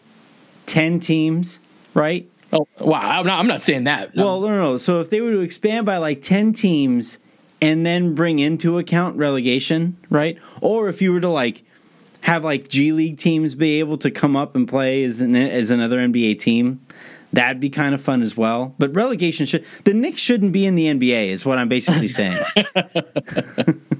ten 0.65 0.99
teams, 0.99 1.59
right? 1.93 2.27
Oh 2.51 2.67
wow! 2.79 3.19
I'm 3.19 3.27
not, 3.27 3.39
I'm 3.39 3.47
not 3.47 3.61
saying 3.61 3.83
that. 3.83 4.15
Well, 4.15 4.41
no, 4.41 4.47
no, 4.47 4.57
no. 4.57 4.77
So 4.77 5.01
if 5.01 5.11
they 5.11 5.21
were 5.21 5.31
to 5.31 5.41
expand 5.41 5.85
by 5.85 5.97
like 5.97 6.21
ten 6.21 6.51
teams 6.51 7.19
and 7.61 7.85
then 7.85 8.15
bring 8.15 8.39
into 8.39 8.77
account 8.77 9.17
relegation, 9.17 9.97
right? 10.09 10.37
Or 10.61 10.89
if 10.89 11.01
you 11.01 11.11
were 11.11 11.21
to 11.21 11.29
like 11.29 11.63
have 12.23 12.43
like 12.43 12.67
G 12.67 12.91
League 12.91 13.17
teams 13.17 13.55
be 13.55 13.79
able 13.79 13.97
to 13.99 14.11
come 14.11 14.35
up 14.35 14.55
and 14.55 14.67
play 14.67 15.03
as 15.03 15.21
an, 15.21 15.35
as 15.35 15.71
another 15.71 15.97
NBA 15.97 16.39
team, 16.39 16.81
that'd 17.33 17.59
be 17.59 17.69
kind 17.69 17.93
of 17.93 18.01
fun 18.01 18.21
as 18.21 18.35
well. 18.35 18.75
But 18.77 18.95
relegation 18.95 19.45
should 19.45 19.65
the 19.83 19.93
Knicks 19.93 20.21
shouldn't 20.21 20.51
be 20.51 20.65
in 20.65 20.75
the 20.75 20.85
NBA 20.85 21.29
is 21.29 21.45
what 21.45 21.57
eye'm 21.57 21.69
basically 21.69 22.07
saying. 22.07 22.43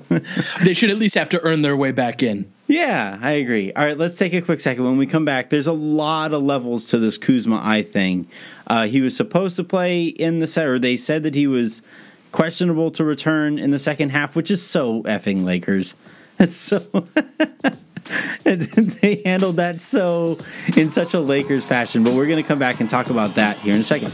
they 0.63 0.73
should 0.73 0.89
at 0.89 0.97
least 0.97 1.15
have 1.15 1.29
to 1.29 1.41
earn 1.41 1.61
their 1.61 1.77
way 1.77 1.91
back 1.91 2.23
in. 2.23 2.51
Yeah, 2.67 3.17
I 3.21 3.31
agree. 3.31 3.73
All 3.73 3.83
right, 3.83 3.97
let's 3.97 4.17
take 4.17 4.33
a 4.33 4.41
quick 4.41 4.61
second. 4.61 4.83
When 4.83 4.97
we 4.97 5.07
come 5.07 5.25
back, 5.25 5.49
there's 5.49 5.67
a 5.67 5.73
lot 5.73 6.33
of 6.33 6.43
levels 6.43 6.89
to 6.89 6.99
this 6.99 7.17
Kuzma 7.17 7.59
I 7.63 7.81
thing. 7.83 8.27
Uh, 8.67 8.85
he 8.85 9.01
was 9.01 9.15
supposed 9.15 9.55
to 9.55 9.63
play 9.63 10.05
in 10.05 10.39
the 10.39 10.47
set, 10.47 10.67
or 10.67 10.77
they 10.77 10.95
said 10.95 11.23
that 11.23 11.33
he 11.33 11.47
was 11.47 11.81
questionable 12.31 12.91
to 12.91 13.03
return 13.03 13.59
in 13.59 13.71
the 13.71 13.79
second 13.79 14.09
half, 14.09 14.35
which 14.35 14.51
is 14.51 14.65
so 14.65 15.03
effing 15.03 15.43
Lakers. 15.43 15.95
It's 16.41 16.55
so. 16.55 16.79
they 18.45 19.21
handled 19.25 19.57
that 19.57 19.81
so 19.81 20.39
in 20.77 20.89
such 20.89 21.13
a 21.13 21.19
Lakers 21.19 21.65
fashion. 21.65 22.05
But 22.05 22.13
we're 22.13 22.27
going 22.27 22.41
to 22.41 22.47
come 22.47 22.59
back 22.59 22.79
and 22.79 22.89
talk 22.89 23.09
about 23.09 23.35
that 23.35 23.57
here 23.59 23.73
in 23.73 23.81
a 23.81 23.83
second. 23.83 24.13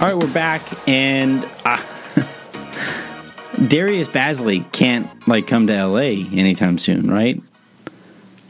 All 0.00 0.06
right, 0.06 0.14
we're 0.14 0.32
back, 0.32 0.62
and 0.86 1.44
uh, 1.64 1.76
Darius 3.66 4.06
Bazley 4.06 4.70
can't 4.70 5.26
like 5.26 5.48
come 5.48 5.66
to 5.66 5.86
LA 5.86 6.28
anytime 6.32 6.78
soon, 6.78 7.10
right? 7.10 7.42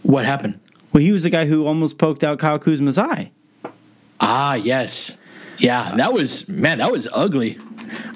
What 0.02 0.24
happened? 0.24 0.60
Well, 0.92 1.02
he 1.02 1.12
was 1.12 1.22
the 1.22 1.30
guy 1.30 1.46
who 1.46 1.66
almost 1.66 1.98
poked 1.98 2.24
out 2.24 2.38
Kyle 2.38 2.58
Kuzma's 2.58 2.98
eye. 2.98 3.30
Ah, 4.20 4.54
yes. 4.54 5.16
Yeah, 5.58 5.96
that 5.96 6.12
was 6.12 6.48
man, 6.48 6.78
that 6.78 6.90
was 6.90 7.08
ugly. 7.12 7.58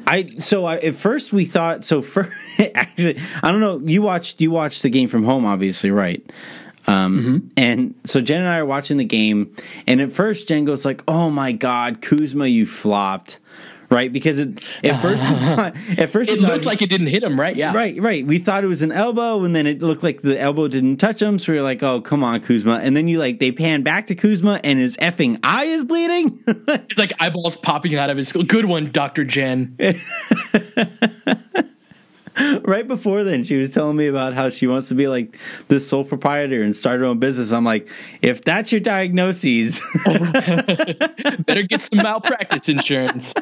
I 0.06 0.36
so 0.38 0.64
I, 0.64 0.76
at 0.76 0.94
first 0.94 1.32
we 1.32 1.44
thought 1.44 1.84
so. 1.84 2.02
For 2.02 2.28
actually, 2.74 3.20
I 3.42 3.50
don't 3.50 3.60
know. 3.60 3.78
You 3.78 4.02
watched 4.02 4.40
you 4.40 4.50
watched 4.50 4.82
the 4.82 4.90
game 4.90 5.08
from 5.08 5.24
home, 5.24 5.44
obviously, 5.44 5.90
right? 5.90 6.24
Um, 6.86 7.18
mm-hmm. 7.18 7.48
And 7.56 7.94
so 8.04 8.20
Jen 8.20 8.40
and 8.40 8.48
I 8.48 8.58
are 8.58 8.66
watching 8.66 8.96
the 8.96 9.04
game, 9.04 9.54
and 9.86 10.00
at 10.00 10.10
first 10.10 10.48
Jen 10.48 10.64
goes 10.64 10.84
like, 10.84 11.02
"Oh 11.08 11.30
my 11.30 11.52
God, 11.52 12.00
Kuzma, 12.00 12.46
you 12.46 12.66
flopped." 12.66 13.38
Right? 13.92 14.12
Because 14.12 14.38
it, 14.38 14.64
at 14.82 15.00
first, 15.00 15.22
thought, 15.22 15.76
at 15.98 16.10
first 16.10 16.30
it 16.30 16.40
looked 16.40 16.64
like 16.64 16.82
it 16.82 16.90
didn't 16.90 17.08
hit 17.08 17.22
him, 17.22 17.38
right? 17.38 17.54
Yeah, 17.54 17.74
right, 17.74 18.00
right. 18.00 18.26
We 18.26 18.38
thought 18.38 18.64
it 18.64 18.68
was 18.68 18.82
an 18.82 18.90
elbow, 18.90 19.44
and 19.44 19.54
then 19.54 19.66
it 19.66 19.82
looked 19.82 20.02
like 20.02 20.22
the 20.22 20.40
elbow 20.40 20.68
didn't 20.68 20.96
touch 20.96 21.20
him. 21.20 21.38
So 21.38 21.52
we 21.52 21.58
are 21.58 21.62
like, 21.62 21.82
"Oh, 21.82 22.00
come 22.00 22.24
on, 22.24 22.40
Kuzma!" 22.40 22.80
And 22.82 22.96
then 22.96 23.06
you 23.06 23.18
like 23.18 23.38
they 23.38 23.52
pan 23.52 23.82
back 23.82 24.06
to 24.08 24.14
Kuzma, 24.14 24.60
and 24.64 24.78
his 24.78 24.96
effing 24.96 25.38
eye 25.42 25.66
is 25.66 25.84
bleeding. 25.84 26.42
it's 26.46 26.98
like 26.98 27.12
eyeballs 27.20 27.56
popping 27.56 27.94
out 27.96 28.10
of 28.10 28.16
his. 28.16 28.32
Good 28.32 28.64
one, 28.64 28.90
Doctor 28.90 29.24
Jen. 29.24 29.76
right 32.64 32.86
before 32.86 33.24
then, 33.24 33.44
she 33.44 33.56
was 33.56 33.70
telling 33.70 33.96
me 33.96 34.06
about 34.06 34.34
how 34.34 34.48
she 34.48 34.66
wants 34.66 34.88
to 34.88 34.94
be 34.94 35.08
like 35.08 35.38
the 35.68 35.80
sole 35.80 36.04
proprietor 36.04 36.62
and 36.62 36.74
start 36.74 37.00
her 37.00 37.06
own 37.06 37.18
business. 37.18 37.52
I'm 37.52 37.64
like, 37.64 37.88
if 38.20 38.42
that's 38.42 38.72
your 38.72 38.80
diagnoses, 38.80 39.80
better 41.46 41.62
get 41.62 41.82
some 41.82 41.98
malpractice 41.98 42.68
insurance. 42.68 43.34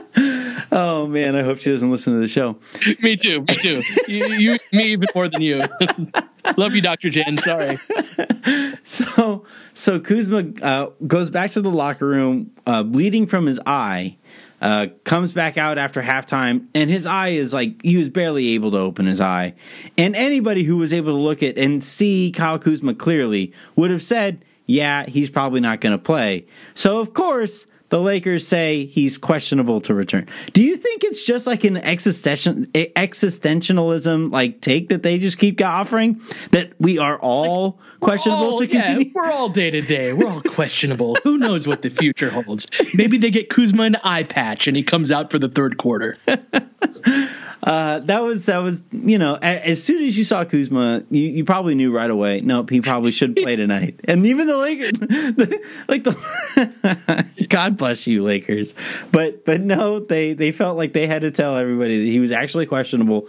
Oh 0.72 1.06
man, 1.06 1.36
I 1.36 1.42
hope 1.42 1.58
she 1.58 1.70
doesn't 1.70 1.90
listen 1.90 2.14
to 2.14 2.20
the 2.20 2.28
show. 2.28 2.58
me 3.00 3.16
too. 3.16 3.42
Me 3.42 3.54
too. 3.56 3.82
You, 4.08 4.26
you 4.26 4.58
me 4.72 4.92
even 4.92 5.08
more 5.14 5.28
than 5.28 5.42
you. 5.42 5.62
Love 6.56 6.74
you, 6.74 6.80
Doctor 6.80 7.10
Jen. 7.10 7.36
Sorry. 7.36 7.78
So, 8.82 9.44
so 9.74 10.00
Kuzma 10.00 10.44
uh, 10.62 10.90
goes 11.06 11.28
back 11.28 11.52
to 11.52 11.60
the 11.60 11.70
locker 11.70 12.06
room, 12.06 12.52
uh, 12.66 12.82
bleeding 12.82 13.26
from 13.26 13.44
his 13.44 13.60
eye 13.66 14.16
uh, 14.60 14.88
comes 15.04 15.32
back 15.32 15.56
out 15.56 15.78
after 15.78 16.02
halftime, 16.02 16.66
and 16.74 16.90
his 16.90 17.06
eye 17.06 17.28
is 17.28 17.54
like 17.54 17.80
he 17.82 17.96
was 17.96 18.08
barely 18.08 18.50
able 18.50 18.70
to 18.72 18.78
open 18.78 19.06
his 19.06 19.20
eye. 19.20 19.54
And 19.96 20.14
anybody 20.14 20.64
who 20.64 20.76
was 20.76 20.92
able 20.92 21.12
to 21.12 21.20
look 21.20 21.42
at 21.42 21.56
and 21.56 21.82
see 21.82 22.30
Kyle 22.30 22.58
Kuzma 22.58 22.94
clearly 22.94 23.52
would 23.76 23.90
have 23.90 24.02
said, 24.02 24.44
"Yeah, 24.66 25.06
he's 25.06 25.30
probably 25.30 25.60
not 25.60 25.80
going 25.80 25.92
to 25.92 26.02
play." 26.02 26.46
So 26.74 26.98
of 26.98 27.14
course, 27.14 27.66
the 27.90 28.00
Lakers 28.00 28.46
say 28.46 28.86
he's 28.86 29.18
questionable 29.18 29.80
to 29.82 29.94
return. 29.94 30.26
Do 30.52 30.62
you 30.62 30.76
think 30.76 31.04
it's 31.04 31.24
just 31.24 31.46
like 31.46 31.64
an 31.64 31.76
existential 31.76 32.54
existentialism 32.54 34.32
like 34.32 34.60
take 34.60 34.88
that 34.88 35.02
they 35.02 35.18
just 35.18 35.38
keep 35.38 35.60
offering 35.60 36.20
that 36.52 36.72
we 36.78 36.98
are 36.98 37.18
all 37.18 37.78
like, 37.78 38.00
questionable 38.00 38.52
all, 38.52 38.58
to 38.60 38.66
continue? 38.66 39.06
Yeah, 39.06 39.12
we're 39.14 39.30
all 39.30 39.48
day 39.48 39.70
to 39.70 39.82
day. 39.82 40.12
We're 40.12 40.28
all 40.28 40.42
questionable. 40.48 41.16
Who 41.24 41.36
knows 41.36 41.66
what 41.68 41.82
the 41.82 41.90
future 41.90 42.30
holds? 42.30 42.66
Maybe 42.94 43.18
they 43.18 43.30
get 43.30 43.50
Kuzma 43.50 43.82
an 43.82 43.96
eye 44.02 44.22
patch 44.22 44.66
and 44.66 44.76
he 44.76 44.82
comes 44.82 45.10
out 45.10 45.30
for 45.30 45.38
the 45.38 45.48
third 45.48 45.76
quarter. 45.76 46.16
Uh, 47.62 47.98
that 48.00 48.22
was 48.22 48.46
that 48.46 48.58
was 48.58 48.82
you 48.90 49.18
know 49.18 49.34
as 49.36 49.82
soon 49.82 50.02
as 50.04 50.16
you 50.16 50.24
saw 50.24 50.44
Kuzma, 50.44 51.02
you, 51.10 51.22
you 51.22 51.44
probably 51.44 51.74
knew 51.74 51.94
right 51.94 52.10
away. 52.10 52.40
Nope, 52.40 52.70
he 52.70 52.80
probably 52.80 53.10
should 53.10 53.36
play 53.36 53.56
tonight. 53.56 54.00
And 54.04 54.26
even 54.26 54.46
the 54.46 54.56
Lakers, 54.56 54.92
the, 54.92 55.70
like 55.88 56.04
the 56.04 57.26
God 57.48 57.76
bless 57.76 58.06
you 58.06 58.24
Lakers, 58.24 58.74
but 59.12 59.44
but 59.44 59.60
no, 59.60 60.00
they 60.00 60.32
they 60.32 60.52
felt 60.52 60.76
like 60.76 60.94
they 60.94 61.06
had 61.06 61.22
to 61.22 61.30
tell 61.30 61.56
everybody 61.56 61.98
that 62.04 62.10
he 62.10 62.18
was 62.18 62.32
actually 62.32 62.66
questionable. 62.66 63.28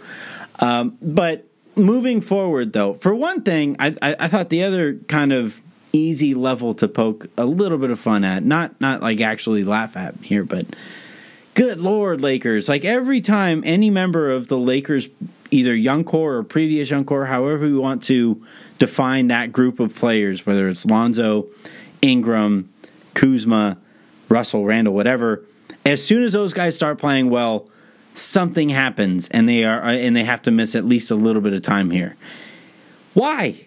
Um, 0.60 0.96
but 1.02 1.46
moving 1.76 2.20
forward, 2.20 2.72
though, 2.72 2.94
for 2.94 3.14
one 3.14 3.42
thing, 3.42 3.76
I, 3.78 3.94
I 4.00 4.16
I 4.20 4.28
thought 4.28 4.48
the 4.48 4.64
other 4.64 4.94
kind 5.08 5.32
of 5.32 5.60
easy 5.92 6.34
level 6.34 6.72
to 6.74 6.88
poke 6.88 7.26
a 7.36 7.44
little 7.44 7.78
bit 7.78 7.90
of 7.90 8.00
fun 8.00 8.24
at, 8.24 8.44
not 8.44 8.80
not 8.80 9.02
like 9.02 9.20
actually 9.20 9.62
laugh 9.62 9.96
at 9.96 10.16
here, 10.22 10.44
but 10.44 10.66
good 11.54 11.80
lord, 11.80 12.20
Lakers. 12.20 12.68
Like 12.68 12.84
every 12.84 13.20
time 13.20 13.62
any 13.64 13.90
member 13.90 14.30
of 14.30 14.48
the 14.48 14.58
Lakers, 14.58 15.08
either 15.50 15.74
young 15.74 16.04
core 16.04 16.34
or 16.36 16.42
previous 16.42 16.90
young 16.90 17.04
core, 17.04 17.26
however 17.26 17.66
we 17.66 17.76
want 17.76 18.02
to 18.04 18.44
define 18.78 19.28
that 19.28 19.52
group 19.52 19.80
of 19.80 19.94
players, 19.94 20.46
whether 20.46 20.68
it's 20.68 20.84
Lonzo, 20.84 21.46
Ingram, 22.00 22.72
Kuzma, 23.14 23.78
Russell, 24.28 24.64
Randle 24.64 24.94
whatever, 24.94 25.44
as 25.84 26.04
soon 26.04 26.22
as 26.22 26.32
those 26.32 26.52
guys 26.52 26.76
start 26.76 26.98
playing 26.98 27.30
well, 27.30 27.68
something 28.14 28.68
happens 28.68 29.28
and 29.28 29.48
they 29.48 29.64
are 29.64 29.82
and 29.82 30.16
they 30.16 30.24
have 30.24 30.42
to 30.42 30.50
miss 30.50 30.74
at 30.74 30.84
least 30.84 31.10
a 31.10 31.14
little 31.14 31.42
bit 31.42 31.52
of 31.52 31.62
time 31.62 31.90
here. 31.90 32.16
Why? 33.14 33.66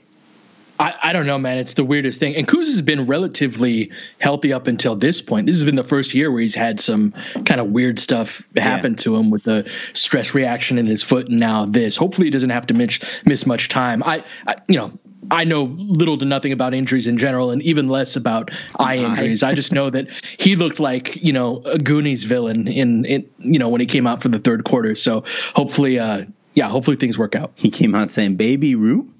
I, 0.79 0.93
I 1.01 1.13
don't 1.13 1.25
know, 1.25 1.37
man. 1.37 1.57
It's 1.57 1.73
the 1.73 1.85
weirdest 1.85 2.19
thing. 2.19 2.35
And 2.35 2.47
Kuz 2.47 2.65
has 2.65 2.81
been 2.81 3.07
relatively 3.07 3.91
healthy 4.19 4.51
up 4.51 4.67
until 4.67 4.95
this 4.95 5.21
point. 5.21 5.47
This 5.47 5.55
has 5.55 5.63
been 5.63 5.75
the 5.75 5.83
first 5.83 6.13
year 6.13 6.31
where 6.31 6.41
he's 6.41 6.55
had 6.55 6.79
some 6.79 7.13
kind 7.45 7.61
of 7.61 7.67
weird 7.67 7.99
stuff 7.99 8.43
happen 8.55 8.93
yeah. 8.93 8.97
to 9.03 9.15
him 9.15 9.29
with 9.29 9.43
the 9.43 9.69
stress 9.93 10.33
reaction 10.33 10.77
in 10.77 10.85
his 10.85 11.01
foot, 11.01 11.27
and 11.27 11.39
now 11.39 11.65
this. 11.65 11.95
Hopefully, 11.95 12.27
he 12.27 12.31
doesn't 12.31 12.49
have 12.49 12.67
to 12.67 12.73
miss, 12.73 12.99
miss 13.25 13.45
much 13.45 13.69
time. 13.69 14.03
I, 14.03 14.23
I, 14.45 14.55
you 14.67 14.77
know, 14.77 14.99
I 15.31 15.45
know 15.45 15.63
little 15.63 16.17
to 16.17 16.25
nothing 16.25 16.51
about 16.51 16.73
injuries 16.73 17.07
in 17.07 17.17
general, 17.17 17.51
and 17.51 17.61
even 17.63 17.87
less 17.87 18.15
about 18.15 18.51
eye 18.77 18.97
injuries. 18.97 19.43
I 19.43 19.53
just 19.53 19.71
know 19.71 19.89
that 19.89 20.07
he 20.37 20.55
looked 20.55 20.79
like 20.79 21.15
you 21.15 21.33
know 21.33 21.61
a 21.65 21.77
Goonies 21.77 22.23
villain 22.25 22.67
in, 22.67 23.05
in 23.05 23.29
you 23.39 23.59
know 23.59 23.69
when 23.69 23.81
he 23.81 23.87
came 23.87 24.07
out 24.07 24.21
for 24.21 24.29
the 24.29 24.39
third 24.39 24.63
quarter. 24.63 24.95
So 24.95 25.23
hopefully, 25.55 25.99
uh, 25.99 26.25
yeah, 26.53 26.67
hopefully 26.67 26.97
things 26.97 27.17
work 27.17 27.35
out. 27.35 27.53
He 27.55 27.71
came 27.71 27.95
out 27.95 28.11
saying 28.11 28.35
"Baby 28.35 28.75
Ruth." 28.75 29.14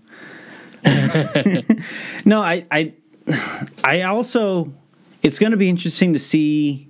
no, 2.25 2.41
I, 2.41 2.65
I, 2.71 2.93
I 3.83 4.01
also, 4.03 4.71
it's 5.23 5.39
going 5.39 5.51
to 5.51 5.57
be 5.57 5.69
interesting 5.69 6.13
to 6.13 6.19
see 6.19 6.87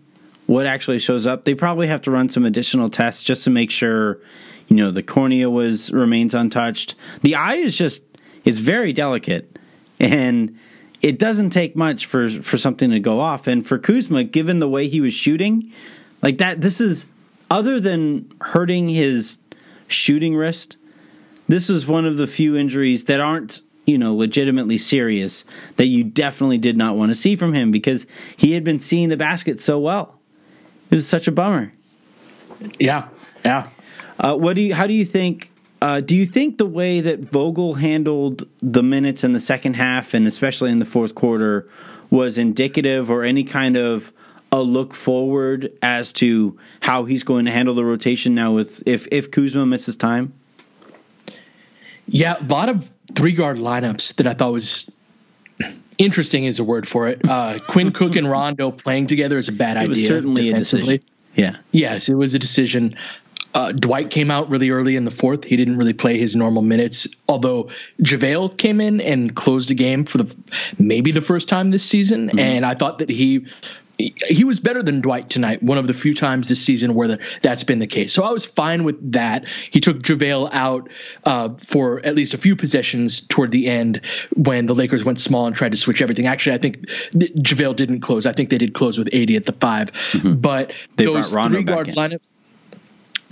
what 0.48 0.66
actually 0.66 1.00
shows 1.00 1.26
up. 1.26 1.46
They 1.46 1.56
probably 1.56 1.88
have 1.88 2.02
to 2.04 2.12
run 2.12 2.30
some 2.30 2.46
additional 2.46 2.90
tests 2.90 3.24
just 3.24 3.44
to 3.46 3.50
make 3.50 3.72
sure, 3.72 4.20
you 4.68 4.76
know, 4.76 4.92
the 4.92 5.04
cornea 5.04 5.50
was 5.50 5.92
remains 5.92 6.34
untouched. 6.34 6.96
The 7.22 7.36
eye 7.36 7.56
is 7.56 7.78
just, 7.78 8.04
it's 8.44 8.60
very 8.60 8.94
delicate, 8.94 9.58
and 10.00 10.58
it 11.02 11.18
doesn't 11.18 11.52
take 11.52 11.76
much 11.76 12.06
for 12.06 12.30
for 12.30 12.58
something 12.58 12.92
to 12.92 13.00
go 13.00 13.20
off. 13.20 13.48
And 13.48 13.66
for 13.66 13.80
Kuzma, 13.80 14.24
given 14.24 14.60
the 14.60 14.70
way 14.70 14.88
he 14.88 15.02
was 15.02 15.14
shooting, 15.14 15.72
like 16.22 16.38
that, 16.40 16.62
this 16.62 16.80
is 16.80 17.06
other 17.50 17.80
than 17.80 18.32
hurting 18.42 18.90
his 18.90 19.40
shooting 19.88 20.36
wrist. 20.36 20.78
This 21.48 21.70
is 21.70 21.86
one 21.86 22.06
of 22.06 22.18
the 22.18 22.26
few 22.26 22.56
injuries 22.56 23.04
that 23.04 23.20
aren't 23.20 23.62
you 23.86 23.98
know, 23.98 24.16
legitimately 24.16 24.78
serious 24.78 25.46
that 25.76 25.86
you 25.86 26.04
definitely 26.04 26.58
did 26.58 26.78
not 26.78 26.96
want 26.96 27.12
to 27.12 27.16
see 27.16 27.36
from 27.36 27.54
him 27.54 27.72
because 27.72 28.08
he 28.36 28.54
had 28.54 28.64
been 28.64 28.80
seeing 28.80 29.10
the 29.10 29.18
basket 29.18 29.62
so 29.62 29.80
well. 29.80 30.20
It 30.90 30.96
was 30.96 31.08
such 31.08 31.28
a 31.28 31.32
bummer. 31.32 31.74
Yeah, 32.80 33.10
yeah. 33.44 33.70
Uh, 34.20 34.36
what 34.36 34.56
do 34.56 34.62
you? 34.62 34.74
How 34.74 34.88
do 34.88 34.94
you 34.94 35.06
think? 35.06 35.52
Uh, 35.82 36.00
do 36.00 36.16
you 36.16 36.26
think 36.26 36.58
the 36.58 36.66
way 36.66 37.02
that 37.02 37.20
Vogel 37.20 37.76
handled 37.76 38.48
the 38.62 38.82
minutes 38.82 39.24
in 39.24 39.34
the 39.34 39.40
second 39.40 39.76
half 39.76 40.14
and 40.14 40.26
especially 40.26 40.72
in 40.72 40.80
the 40.80 40.86
fourth 40.86 41.14
quarter 41.14 41.68
was 42.10 42.38
indicative 42.38 43.12
or 43.12 43.24
any 43.24 43.44
kind 43.44 43.76
of 43.76 44.12
a 44.52 44.62
look 44.62 44.94
forward 44.94 45.72
as 45.82 46.14
to 46.14 46.58
how 46.80 47.04
he's 47.04 47.24
going 47.24 47.46
to 47.46 47.52
handle 47.52 47.76
the 47.76 47.84
rotation 47.84 48.34
now 48.34 48.54
with 48.54 48.82
if 48.86 49.08
if 49.12 49.30
Kuzma 49.30 49.66
misses 49.66 49.98
time? 49.98 50.34
Yeah, 52.08 52.36
a 52.40 52.44
lot 52.44 52.70
of 52.70 52.90
three 53.14 53.34
guard 53.34 53.58
lineups 53.58 54.16
that 54.16 54.28
I 54.28 54.34
thought 54.34 54.54
was 54.54 54.92
interesting 55.98 56.46
is 56.46 56.60
a 56.60 56.64
word 56.64 56.88
for 56.88 57.08
it. 57.08 57.22
Uh, 57.28 57.60
Quinn 57.60 57.92
Cook 57.92 58.16
and 58.16 58.30
Rondo 58.30 58.72
playing 58.72 59.08
together 59.08 59.38
is 59.38 59.48
a 59.48 59.54
bad 59.54 59.78
it 59.78 59.92
idea. 59.92 60.08
certainly 60.08 60.50
a 60.50 60.54
decision. 60.54 61.02
Yeah. 61.36 61.58
Yes, 61.72 62.10
it 62.10 62.16
was 62.16 62.34
a 62.34 62.40
decision. 62.40 62.96
Uh, 63.54 63.72
Dwight 63.72 64.10
came 64.10 64.32
out 64.32 64.50
really 64.50 64.70
early 64.70 64.98
in 64.98 65.06
the 65.06 65.12
fourth. 65.12 65.46
He 65.46 65.56
didn't 65.56 65.78
really 65.78 65.94
play 65.94 66.18
his 66.18 66.36
normal 66.36 66.62
minutes, 66.62 67.08
although 67.30 67.70
JaVale 68.02 68.58
came 68.58 68.82
in 68.82 69.00
and 69.00 69.34
closed 69.34 69.70
the 69.70 69.76
game 69.76 70.04
for 70.04 70.18
the 70.18 70.36
maybe 70.78 71.12
the 71.12 71.22
first 71.22 71.48
time 71.48 71.70
this 71.70 71.84
season. 71.84 72.28
Mm-hmm. 72.28 72.40
And 72.40 72.66
I 72.66 72.74
thought 72.74 73.00
that 73.00 73.10
he 73.10 73.46
he 73.98 74.44
was 74.44 74.60
better 74.60 74.84
than 74.84 75.02
Dwight 75.02 75.30
tonight, 75.30 75.64
one 75.64 75.78
of 75.78 75.88
the 75.88 75.94
few 75.94 76.14
times 76.14 76.50
this 76.50 76.64
season 76.64 76.94
where 76.94 77.08
the, 77.08 77.20
that's 77.42 77.64
been 77.64 77.80
the 77.80 77.88
case. 77.88 78.14
So 78.14 78.24
I 78.24 78.32
was 78.32 78.46
fine 78.46 78.84
with 78.84 79.14
that. 79.14 79.48
He 79.48 79.80
took 79.80 80.00
JaVale 80.00 80.50
out 80.52 80.90
uh, 81.24 81.50
for 81.58 82.06
at 82.06 82.16
least 82.16 82.34
a 82.34 82.38
few 82.38 82.56
possessions 82.56 83.22
toward 83.22 83.52
the 83.52 83.68
end 83.68 84.02
when 84.36 84.66
the 84.66 84.76
Lakers 84.76 85.04
went 85.04 85.20
small 85.20 85.48
and 85.48 85.56
tried 85.56 85.72
to 85.72 85.78
switch 85.78 86.02
everything. 86.02 86.28
Actually, 86.28 86.56
I 86.56 86.60
think 86.60 86.88
JaVale 86.88 87.76
didn't 87.76 88.02
close. 88.02 88.26
I 88.26 88.34
think 88.34 88.50
they 88.50 88.58
did 88.58 88.74
close 88.74 88.98
with 88.98 89.14
AD 89.14 89.32
at 89.32 89.46
the 89.46 89.54
5 89.54 89.92
mm-hmm. 89.92 90.34
But 90.36 90.74
they 90.96 91.06
those 91.06 91.32
three 91.32 91.64
guard 91.64 91.88
lineups. 91.88 92.30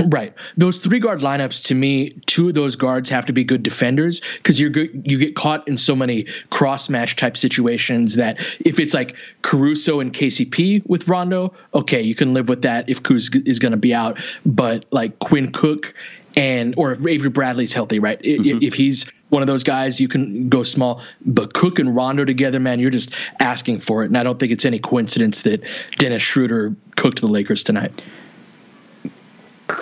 Right. 0.10 0.33
Those 0.57 0.79
three 0.79 1.00
guard 1.00 1.22
lineups 1.22 1.65
to 1.65 1.75
me, 1.75 2.12
two 2.25 2.50
of 2.50 2.53
those 2.53 2.75
guards 2.75 3.10
have 3.10 3.27
to 3.27 3.33
be 3.33 3.43
good 3.43 3.63
defenders 3.63 4.22
because 4.38 4.60
you're 4.60 4.69
good, 4.69 5.03
you 5.05 5.17
get 5.17 5.36
caught 5.36 5.67
in 5.67 5.77
so 5.77 5.95
many 5.95 6.24
cross 6.50 6.89
match 6.89 7.15
type 7.15 7.38
situations 7.38 8.15
that 8.15 8.38
if 8.60 8.79
it's 8.79 8.93
like 8.93 9.15
Caruso 9.41 10.00
and 10.00 10.13
KCP 10.13 10.88
with 10.88 11.07
Rondo, 11.07 11.53
okay, 11.74 12.01
you 12.01 12.15
can 12.15 12.33
live 12.33 12.50
with 12.50 12.63
that 12.63 12.89
if 12.89 13.03
Kuz 13.03 13.48
is 13.48 13.60
going 13.60 13.72
to 13.72 13.77
be 13.77 13.93
out. 13.93 14.19
But 14.45 14.86
like 14.91 15.19
Quinn 15.19 15.51
Cook 15.51 15.93
and 16.36 16.75
or 16.77 16.91
if 16.91 17.05
Avery 17.05 17.29
Bradley's 17.29 17.74
healthy, 17.74 18.00
right? 18.00 18.19
Mm-hmm. 18.22 18.60
If 18.62 18.74
he's 18.74 19.12
one 19.29 19.41
of 19.41 19.48
those 19.48 19.63
guys, 19.63 20.00
you 20.00 20.07
can 20.07 20.50
go 20.50 20.63
small. 20.63 21.01
But 21.25 21.53
Cook 21.53 21.79
and 21.79 21.95
Rondo 21.95 22.25
together, 22.25 22.60
man, 22.60 22.79
you're 22.79 22.91
just 22.91 23.13
asking 23.39 23.79
for 23.79 24.03
it. 24.03 24.07
And 24.07 24.17
I 24.17 24.24
don't 24.24 24.39
think 24.39 24.51
it's 24.51 24.65
any 24.65 24.79
coincidence 24.79 25.43
that 25.43 25.63
Dennis 25.98 26.22
Schroeder 26.22 26.75
cooked 26.95 27.22
the 27.22 27.27
Lakers 27.27 27.63
tonight. 27.63 28.03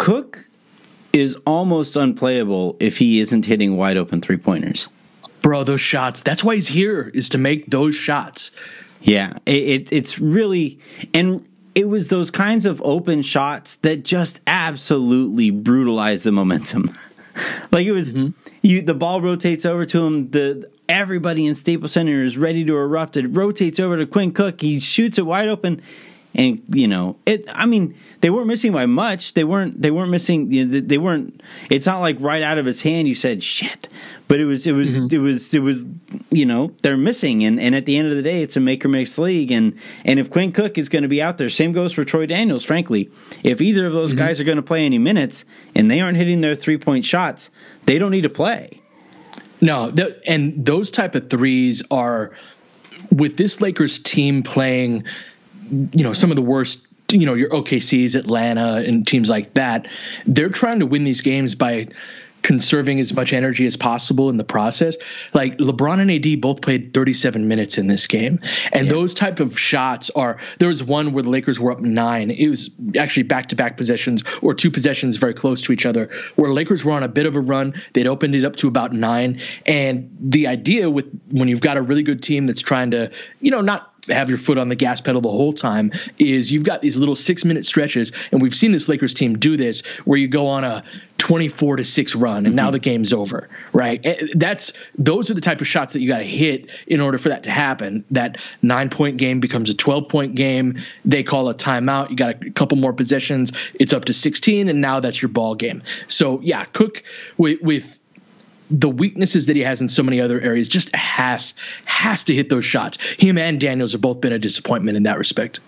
Cook 0.01 0.45
is 1.13 1.35
almost 1.45 1.95
unplayable 1.95 2.75
if 2.79 2.97
he 2.97 3.19
isn't 3.19 3.45
hitting 3.45 3.77
wide 3.77 3.97
open 3.97 4.19
three 4.19 4.35
pointers. 4.35 4.87
Bro, 5.43 5.65
those 5.65 5.79
shots. 5.79 6.21
That's 6.21 6.43
why 6.43 6.55
he's 6.55 6.67
here 6.67 7.11
is 7.13 7.29
to 7.29 7.37
make 7.37 7.67
those 7.67 7.93
shots. 7.93 8.49
Yeah, 9.01 9.37
it, 9.45 9.63
it, 9.63 9.91
it's 9.91 10.17
really 10.17 10.79
and 11.13 11.47
it 11.75 11.87
was 11.87 12.07
those 12.07 12.31
kinds 12.31 12.65
of 12.65 12.81
open 12.81 13.21
shots 13.21 13.75
that 13.77 14.03
just 14.03 14.41
absolutely 14.47 15.51
brutalized 15.51 16.23
the 16.23 16.31
momentum. 16.31 16.97
like 17.71 17.85
it 17.85 17.91
was 17.91 18.11
mm-hmm. 18.11 18.29
you 18.63 18.81
the 18.81 18.95
ball 18.95 19.21
rotates 19.21 19.67
over 19.67 19.85
to 19.85 20.03
him, 20.03 20.31
the 20.31 20.67
everybody 20.89 21.45
in 21.45 21.53
Staples 21.53 21.91
Center 21.91 22.23
is 22.23 22.39
ready 22.39 22.65
to 22.65 22.75
erupt. 22.75 23.17
It 23.17 23.27
rotates 23.27 23.79
over 23.79 23.97
to 23.97 24.07
Quinn 24.07 24.31
Cook. 24.33 24.61
He 24.61 24.79
shoots 24.79 25.19
it 25.19 25.27
wide 25.27 25.47
open 25.47 25.79
and 26.33 26.61
you 26.73 26.87
know 26.87 27.17
it. 27.25 27.45
I 27.49 27.65
mean, 27.65 27.95
they 28.21 28.29
weren't 28.29 28.47
missing 28.47 28.71
by 28.71 28.85
much. 28.85 29.33
They 29.33 29.43
weren't. 29.43 29.81
They 29.81 29.91
weren't 29.91 30.11
missing. 30.11 30.51
You 30.51 30.65
know, 30.65 30.79
they 30.81 30.97
weren't. 30.97 31.41
It's 31.69 31.85
not 31.85 31.99
like 31.99 32.17
right 32.19 32.41
out 32.41 32.57
of 32.57 32.65
his 32.65 32.81
hand. 32.81 33.07
You 33.07 33.15
said 33.15 33.43
shit, 33.43 33.87
but 34.27 34.39
it 34.39 34.45
was. 34.45 34.65
It 34.65 34.71
was. 34.71 34.99
Mm-hmm. 34.99 35.15
It 35.15 35.19
was. 35.19 35.53
It 35.53 35.59
was. 35.59 35.85
You 36.29 36.45
know, 36.45 36.73
they're 36.81 36.97
missing, 36.97 37.43
and 37.43 37.59
and 37.59 37.75
at 37.75 37.85
the 37.85 37.97
end 37.97 38.09
of 38.09 38.15
the 38.15 38.23
day, 38.23 38.41
it's 38.41 38.55
a 38.55 38.59
make 38.59 38.85
or 38.85 38.87
miss 38.87 39.17
league, 39.17 39.51
and 39.51 39.77
and 40.05 40.19
if 40.19 40.29
Quinn 40.29 40.51
Cook 40.51 40.77
is 40.77 40.89
going 40.89 41.03
to 41.03 41.09
be 41.09 41.21
out 41.21 41.37
there, 41.37 41.49
same 41.49 41.73
goes 41.73 41.91
for 41.93 42.03
Troy 42.03 42.25
Daniels. 42.25 42.63
Frankly, 42.63 43.09
if 43.43 43.61
either 43.61 43.85
of 43.85 43.93
those 43.93 44.11
mm-hmm. 44.11 44.19
guys 44.19 44.39
are 44.39 44.45
going 44.45 44.57
to 44.57 44.63
play 44.63 44.85
any 44.85 44.97
minutes 44.97 45.45
and 45.75 45.91
they 45.91 46.01
aren't 46.01 46.17
hitting 46.17 46.41
their 46.41 46.55
three 46.55 46.77
point 46.77 47.05
shots, 47.05 47.49
they 47.85 47.97
don't 47.97 48.11
need 48.11 48.21
to 48.21 48.29
play. 48.29 48.81
No, 49.61 49.93
and 50.25 50.65
those 50.65 50.89
type 50.89 51.13
of 51.13 51.29
threes 51.29 51.83
are 51.91 52.31
with 53.11 53.37
this 53.37 53.61
Lakers 53.61 53.99
team 53.99 54.41
playing, 54.41 55.03
you 55.71 56.03
know, 56.03 56.13
some 56.13 56.29
of 56.29 56.35
the 56.35 56.41
worst 56.41 56.87
you 57.11 57.25
know 57.25 57.33
your 57.33 57.49
OKC's, 57.49 58.15
Atlanta, 58.15 58.83
and 58.85 59.05
teams 59.05 59.29
like 59.29 59.53
that, 59.53 59.87
they're 60.25 60.49
trying 60.49 60.79
to 60.79 60.85
win 60.85 61.03
these 61.03 61.21
games 61.21 61.55
by 61.55 61.87
conserving 62.41 62.99
as 62.99 63.13
much 63.13 63.33
energy 63.33 63.65
as 63.65 63.77
possible 63.77 64.29
in 64.29 64.37
the 64.37 64.43
process. 64.43 64.95
Like 65.33 65.57
LeBron 65.57 66.01
and 66.01 66.11
AD 66.11 66.41
both 66.41 66.61
played 66.61 66.93
37 66.93 67.47
minutes 67.47 67.77
in 67.77 67.87
this 67.87 68.07
game. 68.07 68.39
And 68.71 68.87
yeah. 68.87 68.93
those 68.93 69.13
type 69.13 69.39
of 69.39 69.59
shots 69.59 70.09
are 70.11 70.37
there 70.57 70.69
was 70.69 70.83
one 70.83 71.13
where 71.13 71.23
the 71.23 71.29
Lakers 71.29 71.59
were 71.59 71.71
up 71.71 71.79
9. 71.79 72.31
It 72.31 72.49
was 72.49 72.71
actually 72.97 73.23
back-to-back 73.23 73.77
possessions 73.77 74.23
or 74.41 74.53
two 74.53 74.71
possessions 74.71 75.17
very 75.17 75.33
close 75.33 75.61
to 75.63 75.71
each 75.71 75.85
other 75.85 76.09
where 76.35 76.51
Lakers 76.51 76.83
were 76.83 76.93
on 76.93 77.03
a 77.03 77.07
bit 77.07 77.25
of 77.25 77.35
a 77.35 77.41
run. 77.41 77.79
They'd 77.93 78.07
opened 78.07 78.35
it 78.35 78.43
up 78.43 78.55
to 78.57 78.67
about 78.67 78.93
9 78.93 79.39
and 79.65 80.17
the 80.19 80.47
idea 80.47 80.89
with 80.89 81.05
when 81.29 81.47
you've 81.47 81.61
got 81.61 81.77
a 81.77 81.81
really 81.81 82.03
good 82.03 82.23
team 82.23 82.45
that's 82.45 82.61
trying 82.61 82.91
to, 82.91 83.11
you 83.39 83.51
know, 83.51 83.61
not 83.61 83.90
have 84.07 84.29
your 84.29 84.37
foot 84.37 84.57
on 84.57 84.69
the 84.69 84.75
gas 84.75 85.01
pedal 85.01 85.21
the 85.21 85.29
whole 85.29 85.53
time 85.53 85.91
is 86.17 86.51
you've 86.51 86.63
got 86.63 86.81
these 86.81 86.97
little 86.97 87.15
six 87.15 87.45
minute 87.45 87.65
stretches. 87.65 88.11
And 88.31 88.41
we've 88.41 88.55
seen 88.55 88.71
this 88.71 88.89
lakers 88.89 89.13
team 89.13 89.37
do 89.37 89.57
this 89.57 89.81
where 90.05 90.17
you 90.17 90.27
go 90.27 90.47
on 90.47 90.63
a 90.63 90.83
24 91.17 91.77
to 91.77 91.83
6 91.83 92.15
run 92.15 92.37
and 92.37 92.47
mm-hmm. 92.47 92.55
now 92.55 92.71
the 92.71 92.79
game's 92.79 93.13
over 93.13 93.47
right? 93.73 94.03
That's 94.33 94.73
those 94.97 95.29
are 95.29 95.35
the 95.35 95.41
type 95.41 95.61
of 95.61 95.67
shots 95.67 95.93
that 95.93 95.99
you 95.99 96.07
got 96.07 96.17
to 96.17 96.23
hit 96.23 96.69
in 96.87 96.99
order 96.99 97.17
for 97.17 97.29
that 97.29 97.43
to 97.43 97.51
happen. 97.51 98.05
That 98.11 98.37
9 98.61 98.89
point 98.89 99.17
game 99.17 99.39
becomes 99.39 99.69
a 99.69 99.73
12 99.73 100.09
point 100.09 100.35
game. 100.35 100.79
They 101.05 101.23
call 101.23 101.49
a 101.49 101.53
timeout. 101.53 102.09
You 102.09 102.15
got 102.15 102.43
a 102.43 102.51
couple 102.51 102.77
more 102.77 102.93
possessions. 102.93 103.51
It's 103.75 103.93
up 103.93 104.05
to 104.05 104.13
16 104.13 104.67
and 104.67 104.81
now 104.81 104.99
that's 104.99 105.21
your 105.21 105.29
ball 105.29 105.55
game. 105.55 105.83
So 106.07 106.39
yeah 106.41 106.65
cook 106.65 107.03
with, 107.37 107.61
with 107.61 107.99
the 108.71 108.89
weaknesses 108.89 109.47
that 109.47 109.55
he 109.55 109.61
has 109.63 109.81
in 109.81 109.89
so 109.89 110.01
many 110.01 110.21
other 110.21 110.39
areas 110.39 110.67
just 110.67 110.95
has 110.95 111.53
has 111.85 112.23
to 112.25 112.33
hit 112.33 112.49
those 112.49 112.65
shots. 112.65 112.97
Him 113.19 113.37
and 113.37 113.59
Daniels 113.59 113.91
have 113.91 114.01
both 114.01 114.21
been 114.21 114.33
a 114.33 114.39
disappointment 114.39 114.97
in 114.97 115.03
that 115.03 115.17
respect. 115.17 115.59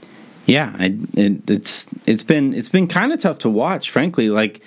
Yeah, 0.46 0.76
it, 0.80 1.50
it's 1.50 1.88
it's 2.08 2.24
been 2.24 2.54
it's 2.54 2.70
been 2.70 2.88
kind 2.88 3.14
of 3.14 3.20
tough 3.20 3.40
to 3.40 3.50
watch, 3.50 3.92
frankly. 3.92 4.30
Like 4.30 4.62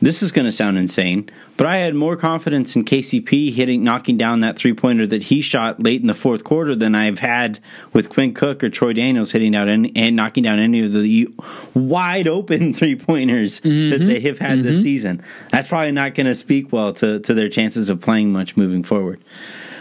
this 0.00 0.22
is 0.22 0.30
going 0.30 0.44
to 0.44 0.52
sound 0.52 0.78
insane, 0.78 1.28
but 1.56 1.66
I 1.66 1.78
had 1.78 1.94
more 1.94 2.16
confidence 2.16 2.76
in 2.76 2.84
KCP 2.84 3.52
hitting, 3.52 3.82
knocking 3.82 4.16
down 4.16 4.40
that 4.40 4.56
three 4.56 4.72
pointer 4.72 5.06
that 5.08 5.24
he 5.24 5.40
shot 5.40 5.82
late 5.82 6.00
in 6.00 6.06
the 6.06 6.14
fourth 6.14 6.44
quarter 6.44 6.74
than 6.74 6.94
I've 6.94 7.18
had 7.18 7.58
with 7.92 8.08
Quinn 8.08 8.32
Cook 8.32 8.62
or 8.62 8.70
Troy 8.70 8.92
Daniels 8.92 9.32
hitting 9.32 9.56
out 9.56 9.68
any, 9.68 9.92
and 9.96 10.14
knocking 10.14 10.44
down 10.44 10.60
any 10.60 10.84
of 10.84 10.92
the 10.92 11.28
wide 11.74 12.28
open 12.28 12.72
three 12.74 12.94
pointers 12.94 13.60
mm-hmm. 13.60 13.90
that 13.90 14.06
they 14.06 14.20
have 14.20 14.38
had 14.38 14.58
mm-hmm. 14.58 14.68
this 14.68 14.82
season. 14.82 15.22
That's 15.50 15.66
probably 15.66 15.92
not 15.92 16.14
going 16.14 16.26
to 16.26 16.34
speak 16.34 16.72
well 16.72 16.92
to, 16.94 17.18
to 17.20 17.34
their 17.34 17.48
chances 17.48 17.90
of 17.90 18.00
playing 18.00 18.32
much 18.32 18.56
moving 18.56 18.84
forward. 18.84 19.22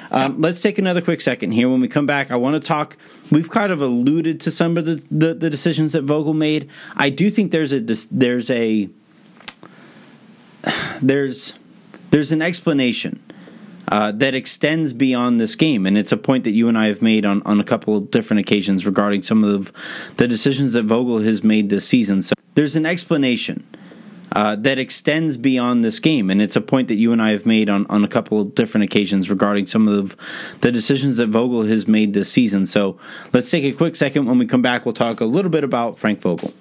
Um, 0.10 0.42
let's 0.42 0.62
take 0.62 0.78
another 0.78 1.02
quick 1.02 1.22
second 1.22 1.52
here. 1.52 1.70
When 1.70 1.82
we 1.82 1.88
come 1.88 2.06
back, 2.06 2.32
I 2.32 2.38
want 2.38 2.62
to 2.62 2.66
talk. 2.66 2.98
We've 3.30 3.50
kind 3.50 3.72
of 3.72 3.82
alluded 3.82 4.40
to 4.42 4.52
some 4.52 4.78
of 4.78 4.86
the, 4.86 5.04
the, 5.12 5.34
the 5.34 5.50
decisions 5.50 5.94
that 5.94 6.04
Vogel 6.04 6.34
made. 6.34 6.70
I 6.96 7.10
do 7.10 7.30
think 7.30 7.52
there's 7.52 7.74
a 7.74 7.82
there's 7.82 8.50
a 8.50 8.90
there's 11.02 11.54
there's 12.10 12.32
an 12.32 12.42
explanation 12.42 13.22
uh, 13.90 14.12
that 14.12 14.36
extends 14.36 14.94
beyond 14.94 15.40
this 15.40 15.56
game, 15.56 15.86
and 15.86 15.98
it's 15.98 16.12
a 16.12 16.18
point 16.18 16.44
that 16.44 16.52
you 16.52 16.68
and 16.68 16.78
I 16.78 16.88
have 16.88 17.02
made 17.02 17.26
on, 17.26 17.42
on 17.44 17.60
a 17.60 17.64
couple 17.64 17.96
of 17.96 18.12
different 18.12 18.42
occasions 18.42 18.86
regarding 18.86 19.24
some 19.24 19.44
of 19.44 19.72
the 20.18 20.28
decisions 20.28 20.74
that 20.74 20.84
Vogel 20.84 21.20
has 21.20 21.44
made 21.44 21.70
this 21.70 21.88
season. 21.88 22.22
So 22.22 22.34
there's 22.56 22.76
an 22.76 22.86
explanation 22.86 23.66
uh, 24.36 24.58
that 24.58 24.78
extends 24.78 25.38
beyond 25.38 25.86
this 25.86 26.00
game, 26.00 26.30
and 26.30 26.42
it's 26.42 26.58
a 26.58 26.62
point 26.62 26.90
that 26.90 26.96
you 26.96 27.14
and 27.14 27.22
I 27.22 27.32
have 27.32 27.46
made 27.46 27.70
on, 27.70 27.86
on 27.88 28.04
a 28.04 28.10
couple 28.10 28.42
of 28.42 28.56
different 28.56 28.84
occasions 28.84 29.30
regarding 29.30 29.68
some 29.68 29.88
of 29.88 30.18
the 30.62 30.72
decisions 30.72 31.18
that 31.18 31.28
Vogel 31.28 31.64
has 31.64 31.88
made 31.88 32.14
this 32.14 32.30
season. 32.30 32.66
So 32.66 32.98
let's 33.32 33.50
take 33.50 33.64
a 33.64 33.72
quick 33.72 33.96
second. 33.96 34.26
When 34.26 34.38
we 34.38 34.46
come 34.46 34.62
back, 34.62 34.86
we'll 34.86 34.94
talk 34.94 35.22
a 35.22 35.26
little 35.26 35.52
bit 35.52 35.64
about 35.64 35.98
Frank 35.98 36.20
Vogel. 36.20 36.54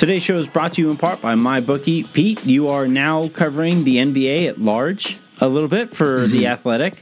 Today's 0.00 0.22
show 0.22 0.36
is 0.36 0.48
brought 0.48 0.72
to 0.72 0.80
you 0.80 0.90
in 0.90 0.96
part 0.96 1.20
by 1.20 1.34
MyBookie. 1.34 2.10
Pete, 2.14 2.46
you 2.46 2.70
are 2.70 2.88
now 2.88 3.28
covering 3.28 3.84
the 3.84 3.98
NBA 3.98 4.48
at 4.48 4.58
large 4.58 5.20
a 5.42 5.46
little 5.46 5.68
bit 5.68 5.94
for 5.94 6.20
mm-hmm. 6.20 6.32
the 6.32 6.46
Athletic. 6.46 6.94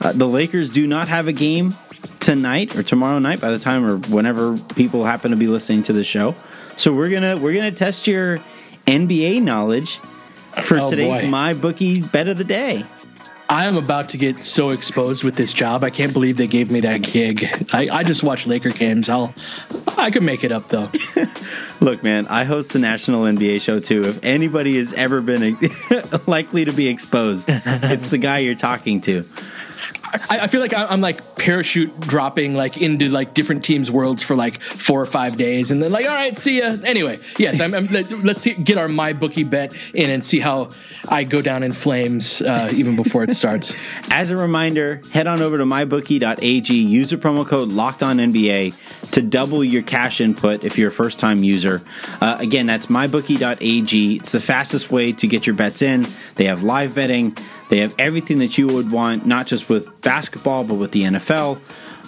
Uh, 0.00 0.12
the 0.12 0.26
Lakers 0.26 0.72
do 0.72 0.86
not 0.86 1.08
have 1.08 1.28
a 1.28 1.32
game 1.34 1.74
tonight 2.20 2.74
or 2.74 2.82
tomorrow 2.82 3.18
night 3.18 3.42
by 3.42 3.50
the 3.50 3.58
time 3.58 3.84
or 3.84 3.98
whenever 3.98 4.56
people 4.56 5.04
happen 5.04 5.30
to 5.32 5.36
be 5.36 5.46
listening 5.46 5.82
to 5.82 5.92
the 5.92 6.04
show. 6.04 6.34
So 6.76 6.94
we're 6.94 7.10
gonna 7.10 7.36
we're 7.36 7.52
gonna 7.52 7.70
test 7.70 8.06
your 8.06 8.38
NBA 8.86 9.42
knowledge 9.42 9.98
for 10.62 10.78
oh, 10.78 10.88
today's 10.88 11.20
boy. 11.20 11.26
MyBookie 11.26 12.10
bet 12.12 12.28
of 12.28 12.38
the 12.38 12.44
day. 12.44 12.86
I 13.52 13.66
am 13.66 13.76
about 13.76 14.08
to 14.08 14.16
get 14.16 14.38
so 14.38 14.70
exposed 14.70 15.24
with 15.24 15.36
this 15.36 15.52
job. 15.52 15.84
I 15.84 15.90
can't 15.90 16.14
believe 16.14 16.38
they 16.38 16.46
gave 16.46 16.70
me 16.70 16.80
that 16.80 17.02
gig. 17.02 17.44
I, 17.70 17.86
I 17.92 18.02
just 18.02 18.22
watch 18.22 18.46
Laker 18.46 18.70
games. 18.70 19.10
I'll 19.10 19.34
I 19.86 20.10
can 20.10 20.24
make 20.24 20.42
it 20.42 20.50
up 20.50 20.68
though. 20.68 20.90
Look, 21.82 22.02
man, 22.02 22.26
I 22.28 22.44
host 22.44 22.72
the 22.72 22.78
national 22.78 23.24
NBA 23.24 23.60
show 23.60 23.78
too. 23.78 24.00
If 24.06 24.24
anybody 24.24 24.78
has 24.78 24.94
ever 24.94 25.20
been 25.20 25.58
likely 26.26 26.64
to 26.64 26.72
be 26.72 26.88
exposed, 26.88 27.50
it's 27.50 28.08
the 28.08 28.16
guy 28.16 28.38
you're 28.38 28.54
talking 28.54 29.02
to. 29.02 29.22
I, 30.12 30.40
I, 30.40 30.46
feel 30.46 30.60
like 30.60 30.74
I'm 30.74 31.00
like 31.00 31.36
parachute 31.36 31.98
dropping 32.00 32.54
like 32.54 32.76
into 32.76 33.08
like 33.08 33.34
different 33.34 33.64
teams' 33.64 33.90
worlds 33.90 34.22
for 34.22 34.36
like 34.36 34.60
four 34.62 35.00
or 35.00 35.06
five 35.06 35.36
days, 35.36 35.70
and 35.70 35.82
then 35.82 35.90
like, 35.90 36.06
all 36.06 36.14
right, 36.14 36.36
see 36.36 36.58
ya. 36.58 36.70
Anyway, 36.84 37.18
yes, 37.38 37.60
I'm, 37.60 37.74
I'm, 37.74 37.86
let's 38.22 38.42
see, 38.42 38.54
get 38.54 38.76
our 38.76 38.88
my 38.88 39.12
bookie 39.12 39.44
bet 39.44 39.74
in 39.94 40.10
and 40.10 40.24
see 40.24 40.38
how 40.38 40.68
I 41.10 41.24
go 41.24 41.40
down 41.40 41.62
in 41.62 41.72
flames 41.72 42.42
uh, 42.42 42.70
even 42.74 42.96
before 42.96 43.24
it 43.24 43.32
starts. 43.32 43.74
As 44.10 44.30
a 44.30 44.36
reminder, 44.36 45.00
head 45.12 45.26
on 45.26 45.40
over 45.40 45.56
to 45.58 45.64
mybookie.ag, 45.64 46.74
use 46.74 47.10
the 47.10 47.16
promo 47.16 47.46
code 47.46 47.70
Locked 47.70 48.02
On 48.02 48.18
NBA 48.18 49.10
to 49.12 49.22
double 49.22 49.64
your 49.64 49.82
cash 49.82 50.20
input 50.20 50.64
if 50.64 50.78
you're 50.78 50.88
a 50.88 50.92
first 50.92 51.18
time 51.18 51.38
user. 51.38 51.80
Uh, 52.20 52.36
again, 52.38 52.66
that's 52.66 52.86
mybookie.ag. 52.86 54.16
It's 54.16 54.32
the 54.32 54.40
fastest 54.40 54.90
way 54.90 55.12
to 55.12 55.26
get 55.26 55.46
your 55.46 55.56
bets 55.56 55.82
in. 55.82 56.06
They 56.36 56.44
have 56.44 56.62
live 56.62 56.94
betting. 56.94 57.36
They 57.72 57.78
have 57.78 57.94
everything 57.98 58.40
that 58.40 58.58
you 58.58 58.66
would 58.66 58.90
want, 58.90 59.24
not 59.24 59.46
just 59.46 59.70
with 59.70 60.02
basketball, 60.02 60.62
but 60.62 60.74
with 60.74 60.92
the 60.92 61.04
NFL. 61.04 61.58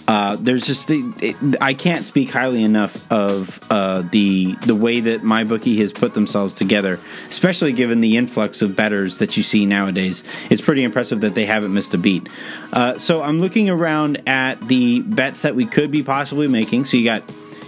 Uh, 0.06 0.36
there's 0.38 0.66
just 0.66 0.90
it, 0.90 1.36
I 1.58 1.72
can't 1.72 2.04
speak 2.04 2.30
highly 2.30 2.62
enough 2.62 3.10
of 3.10 3.58
uh, 3.70 4.02
the 4.12 4.56
the 4.56 4.74
way 4.74 5.00
that 5.00 5.22
my 5.22 5.42
bookie 5.42 5.78
has 5.78 5.90
put 5.90 6.12
themselves 6.12 6.52
together, 6.52 7.00
especially 7.30 7.72
given 7.72 8.02
the 8.02 8.18
influx 8.18 8.60
of 8.60 8.76
bettors 8.76 9.16
that 9.20 9.38
you 9.38 9.42
see 9.42 9.64
nowadays. 9.64 10.22
It's 10.50 10.60
pretty 10.60 10.84
impressive 10.84 11.22
that 11.22 11.34
they 11.34 11.46
haven't 11.46 11.72
missed 11.72 11.94
a 11.94 11.98
beat. 11.98 12.28
Uh, 12.70 12.98
so 12.98 13.22
I'm 13.22 13.40
looking 13.40 13.70
around 13.70 14.20
at 14.28 14.68
the 14.68 15.00
bets 15.00 15.40
that 15.40 15.54
we 15.54 15.64
could 15.64 15.90
be 15.90 16.02
possibly 16.02 16.46
making. 16.46 16.84
So 16.84 16.98
you 16.98 17.06
got 17.06 17.22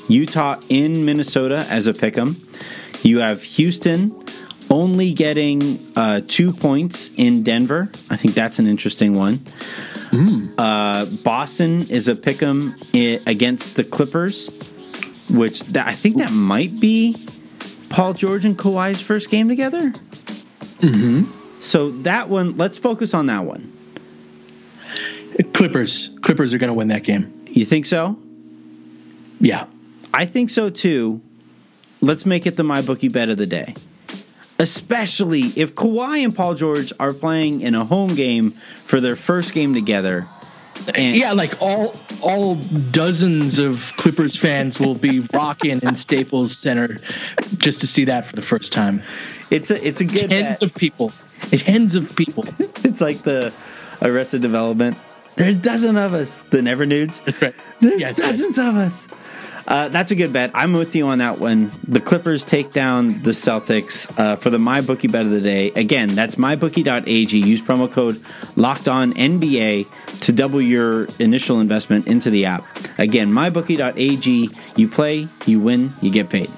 Utah 0.07 0.61
in 0.69 1.07
Minnesota 1.07 1.65
as 1.71 1.87
a 1.87 1.95
pick'em. 1.95 2.37
You 3.03 3.21
have 3.21 3.43
Houston 3.43 4.11
only 4.71 5.13
getting 5.13 5.85
uh, 5.97 6.21
two 6.27 6.53
points 6.53 7.11
in 7.17 7.43
Denver. 7.43 7.89
I 8.11 8.17
think 8.17 8.35
that's 8.35 8.59
an 8.59 8.67
interesting 8.67 9.15
one. 9.15 9.39
Mm. 10.11 10.55
Uh, 10.59 11.07
Boston 11.23 11.83
is 11.89 12.09
a 12.09 12.15
pick 12.15 12.43
'em 12.43 12.75
against 12.95 13.77
the 13.77 13.85
Clippers, 13.85 14.71
which 15.31 15.61
that, 15.65 15.87
I 15.87 15.95
think 15.95 16.19
that 16.19 16.33
might 16.33 16.79
be 16.81 17.17
Paul 17.89 18.15
George 18.15 18.45
and 18.45 18.59
Kawhi's 18.59 19.01
first 19.01 19.31
game 19.31 19.49
together. 19.49 19.91
Mm-hmm. 20.81 21.61
So 21.61 21.91
that 22.03 22.29
one, 22.29 22.57
let's 22.57 22.79
focus 22.79 23.15
on 23.15 23.27
that 23.27 23.45
one. 23.45 23.73
Clippers. 25.53 26.11
Clippers 26.23 26.55
are 26.55 26.59
going 26.59 26.69
to 26.69 26.75
win 26.75 26.89
that 26.89 27.05
game. 27.05 27.45
You 27.49 27.65
think 27.65 27.87
so? 27.87 28.19
Yeah. 29.41 29.67
I 30.13 30.27
think 30.27 30.51
so 30.51 30.71
too. 30.71 31.21
Let's 32.01 32.25
make 32.25 32.47
it 32.47 32.57
the 32.57 32.63
my 32.63 32.83
bookie 32.83 33.09
bet 33.09 33.29
of 33.29 33.37
the 33.37 33.47
day 33.47 33.75
especially 34.59 35.43
if 35.57 35.75
Kawhi 35.75 36.25
and 36.25 36.35
Paul 36.35 36.55
George 36.55 36.93
are 36.99 37.13
playing 37.13 37.61
in 37.61 37.75
a 37.75 37.85
home 37.85 38.15
game 38.15 38.53
for 38.53 39.01
their 39.01 39.17
first 39.17 39.53
game 39.53 39.75
together. 39.75 40.27
And 40.95 41.17
yeah, 41.17 41.33
like 41.33 41.55
all 41.61 41.95
all 42.23 42.57
dozens 42.57 43.59
of 43.59 43.93
Clippers 43.97 44.37
fans 44.37 44.79
will 44.79 44.95
be 44.95 45.21
rocking 45.33 45.81
in 45.83 45.95
Staples 45.95 46.57
Center 46.57 46.99
just 47.57 47.81
to 47.81 47.87
see 47.87 48.05
that 48.05 48.27
for 48.27 48.37
the 48.37 48.43
first 48.43 48.73
time. 48.73 49.03
It's 49.51 49.71
a 49.71 49.87
it's 49.87 50.01
a 50.01 50.05
good 50.05 50.29
tens 50.29 50.61
bet. 50.61 50.63
of 50.63 50.75
people, 50.75 51.13
tens 51.51 51.95
of 51.95 52.15
people. 52.15 52.45
it's 52.59 53.01
like 53.01 53.19
the 53.23 53.53
Arrested 54.03 54.43
Development 54.43 54.97
There's 55.37 55.57
dozen 55.57 55.97
of 55.97 56.15
us. 56.15 56.39
The 56.51 56.63
Never 56.63 56.87
Nudes. 56.87 57.21
That's 57.21 57.41
right. 57.43 57.55
There's 57.81 58.01
Yeah, 58.01 58.11
it's 58.11 58.21
dozens 58.21 58.59
of 58.59 58.77
us. 58.77 59.09
Uh, 59.67 59.89
that's 59.89 60.11
a 60.11 60.15
good 60.15 60.33
bet. 60.33 60.51
I'm 60.55 60.73
with 60.73 60.95
you 60.95 61.09
on 61.09 61.19
that 61.19 61.39
one. 61.39 61.73
The 61.89 62.01
Clippers 62.01 62.45
take 62.45 62.73
down 62.73 63.09
the 63.09 63.33
Celtics 63.33 64.17
uh, 64.19 64.37
for 64.37 64.51
the 64.51 64.59
MyBookie 64.59 65.11
bet 65.11 65.27
of 65.27 65.33
the 65.33 65.41
day. 65.41 65.73
Again, 65.75 66.09
that's 66.09 66.37
mybookie.ag. 66.37 67.37
Use 67.37 67.63
promo 67.63 67.91
code 67.91 68.21
Locked 68.57 68.89
On 68.89 69.11
NBA 69.11 70.21
to 70.21 70.33
double 70.33 70.61
your 70.61 71.09
initial 71.19 71.61
investment 71.61 72.07
into 72.07 72.31
the 72.31 72.47
app. 72.47 72.65
Again, 72.99 73.33
mybookie.ag. 73.33 74.51
You 74.77 74.89
play, 74.89 75.29
you 75.47 75.61
win, 75.61 75.95
you 76.01 76.11
get 76.11 76.31
paid. 76.31 76.49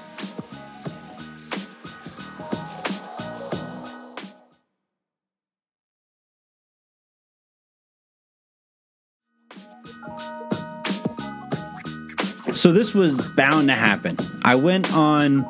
So 12.59 12.73
this 12.73 12.93
was 12.93 13.31
bound 13.31 13.69
to 13.69 13.73
happen. 13.73 14.17
I 14.43 14.55
went 14.55 14.93
on 14.93 15.45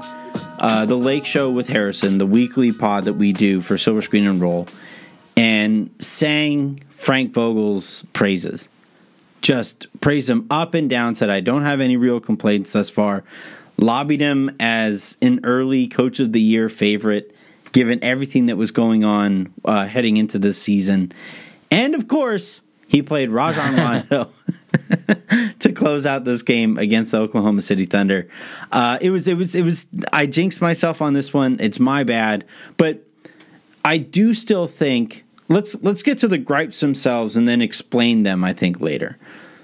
uh, 0.59 0.85
the 0.85 0.95
Lake 0.95 1.25
Show 1.25 1.49
with 1.49 1.67
Harrison, 1.67 2.19
the 2.19 2.25
weekly 2.27 2.71
pod 2.71 3.05
that 3.05 3.15
we 3.15 3.33
do 3.33 3.61
for 3.61 3.79
Silver 3.79 4.03
Screen 4.03 4.27
and 4.27 4.39
Roll, 4.39 4.67
and 5.35 5.89
sang 5.97 6.79
Frank 6.91 7.33
Vogel's 7.33 8.03
praises. 8.13 8.69
Just 9.41 9.87
praised 10.01 10.29
him 10.29 10.45
up 10.51 10.75
and 10.75 10.87
down. 10.87 11.15
Said 11.15 11.31
I 11.31 11.39
don't 11.39 11.63
have 11.63 11.81
any 11.81 11.97
real 11.97 12.19
complaints 12.19 12.73
thus 12.73 12.91
far. 12.91 13.23
Lobbied 13.77 14.19
him 14.19 14.55
as 14.59 15.17
an 15.19 15.39
early 15.43 15.87
Coach 15.87 16.19
of 16.19 16.31
the 16.31 16.39
Year 16.39 16.69
favorite, 16.69 17.35
given 17.71 18.03
everything 18.03 18.45
that 18.45 18.55
was 18.55 18.69
going 18.69 19.03
on 19.03 19.51
uh, 19.65 19.87
heading 19.87 20.17
into 20.17 20.37
this 20.37 20.61
season, 20.61 21.11
and 21.71 21.95
of 21.95 22.07
course 22.07 22.61
he 22.87 23.01
played 23.01 23.31
Rajon 23.31 23.75
Rondo. 24.09 24.31
to 25.69 25.71
close 25.71 26.05
out 26.05 26.23
this 26.23 26.41
game 26.41 26.77
against 26.77 27.11
the 27.11 27.19
Oklahoma 27.19 27.61
City 27.61 27.85
Thunder. 27.85 28.27
Uh, 28.71 28.97
it 29.01 29.09
was 29.09 29.27
it 29.27 29.37
was 29.37 29.55
it 29.55 29.63
was 29.63 29.87
I 30.11 30.25
jinxed 30.25 30.61
myself 30.61 31.01
on 31.01 31.13
this 31.13 31.33
one. 31.33 31.57
It's 31.59 31.79
my 31.79 32.03
bad, 32.03 32.45
but 32.77 33.05
I 33.83 33.97
do 33.97 34.33
still 34.33 34.67
think 34.67 35.25
let's 35.47 35.81
let's 35.81 36.03
get 36.03 36.17
to 36.19 36.27
the 36.27 36.37
gripes 36.37 36.79
themselves 36.79 37.35
and 37.35 37.47
then 37.47 37.61
explain 37.61 38.23
them. 38.23 38.43
I 38.43 38.53
think 38.53 38.79
later. 38.79 39.17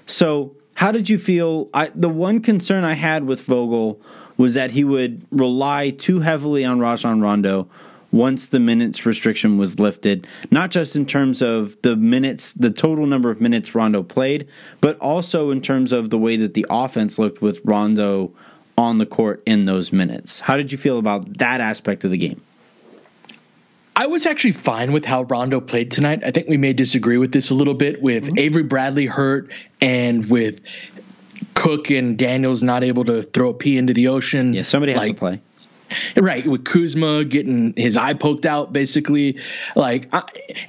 So 0.04 0.54
how 0.74 0.92
did 0.92 1.08
you 1.08 1.18
feel? 1.18 1.70
I, 1.72 1.90
the 1.94 2.08
one 2.08 2.40
concern 2.40 2.84
I 2.84 2.94
had 2.94 3.24
with 3.24 3.42
Vogel 3.42 4.00
was 4.36 4.54
that 4.54 4.72
he 4.72 4.84
would 4.84 5.26
rely 5.30 5.90
too 5.90 6.20
heavily 6.20 6.64
on 6.64 6.78
Rajon 6.78 7.20
Rondo 7.22 7.68
once 8.16 8.48
the 8.48 8.58
minutes 8.58 9.04
restriction 9.04 9.58
was 9.58 9.78
lifted, 9.78 10.26
not 10.50 10.70
just 10.70 10.96
in 10.96 11.04
terms 11.06 11.42
of 11.42 11.80
the 11.82 11.94
minutes, 11.94 12.54
the 12.54 12.70
total 12.70 13.06
number 13.06 13.30
of 13.30 13.40
minutes 13.40 13.74
Rondo 13.74 14.02
played, 14.02 14.48
but 14.80 14.98
also 14.98 15.50
in 15.50 15.60
terms 15.60 15.92
of 15.92 16.10
the 16.10 16.18
way 16.18 16.36
that 16.36 16.54
the 16.54 16.66
offense 16.70 17.18
looked 17.18 17.42
with 17.42 17.60
Rondo 17.64 18.32
on 18.78 18.98
the 18.98 19.06
court 19.06 19.42
in 19.46 19.66
those 19.66 19.92
minutes. 19.92 20.40
How 20.40 20.56
did 20.56 20.72
you 20.72 20.78
feel 20.78 20.98
about 20.98 21.38
that 21.38 21.60
aspect 21.60 22.04
of 22.04 22.10
the 22.10 22.18
game? 22.18 22.40
I 23.94 24.06
was 24.06 24.26
actually 24.26 24.52
fine 24.52 24.92
with 24.92 25.06
how 25.06 25.22
Rondo 25.22 25.60
played 25.60 25.90
tonight. 25.90 26.22
I 26.22 26.30
think 26.30 26.48
we 26.48 26.58
may 26.58 26.74
disagree 26.74 27.16
with 27.16 27.32
this 27.32 27.50
a 27.50 27.54
little 27.54 27.72
bit 27.72 28.02
with 28.02 28.24
mm-hmm. 28.24 28.38
Avery 28.38 28.62
Bradley 28.62 29.06
hurt 29.06 29.50
and 29.80 30.28
with 30.28 30.60
Cook 31.54 31.90
and 31.90 32.18
Daniels 32.18 32.62
not 32.62 32.84
able 32.84 33.06
to 33.06 33.22
throw 33.22 33.50
a 33.50 33.54
pee 33.54 33.78
into 33.78 33.94
the 33.94 34.08
ocean. 34.08 34.52
Yeah, 34.52 34.62
somebody 34.62 34.92
has 34.92 35.00
like, 35.00 35.12
to 35.12 35.18
play. 35.18 35.40
Right, 36.16 36.46
with 36.46 36.64
Kuzma 36.64 37.24
getting 37.24 37.74
his 37.76 37.96
eye 37.96 38.14
poked 38.14 38.46
out, 38.46 38.72
basically, 38.72 39.38
like, 39.74 40.08
I, 40.12 40.22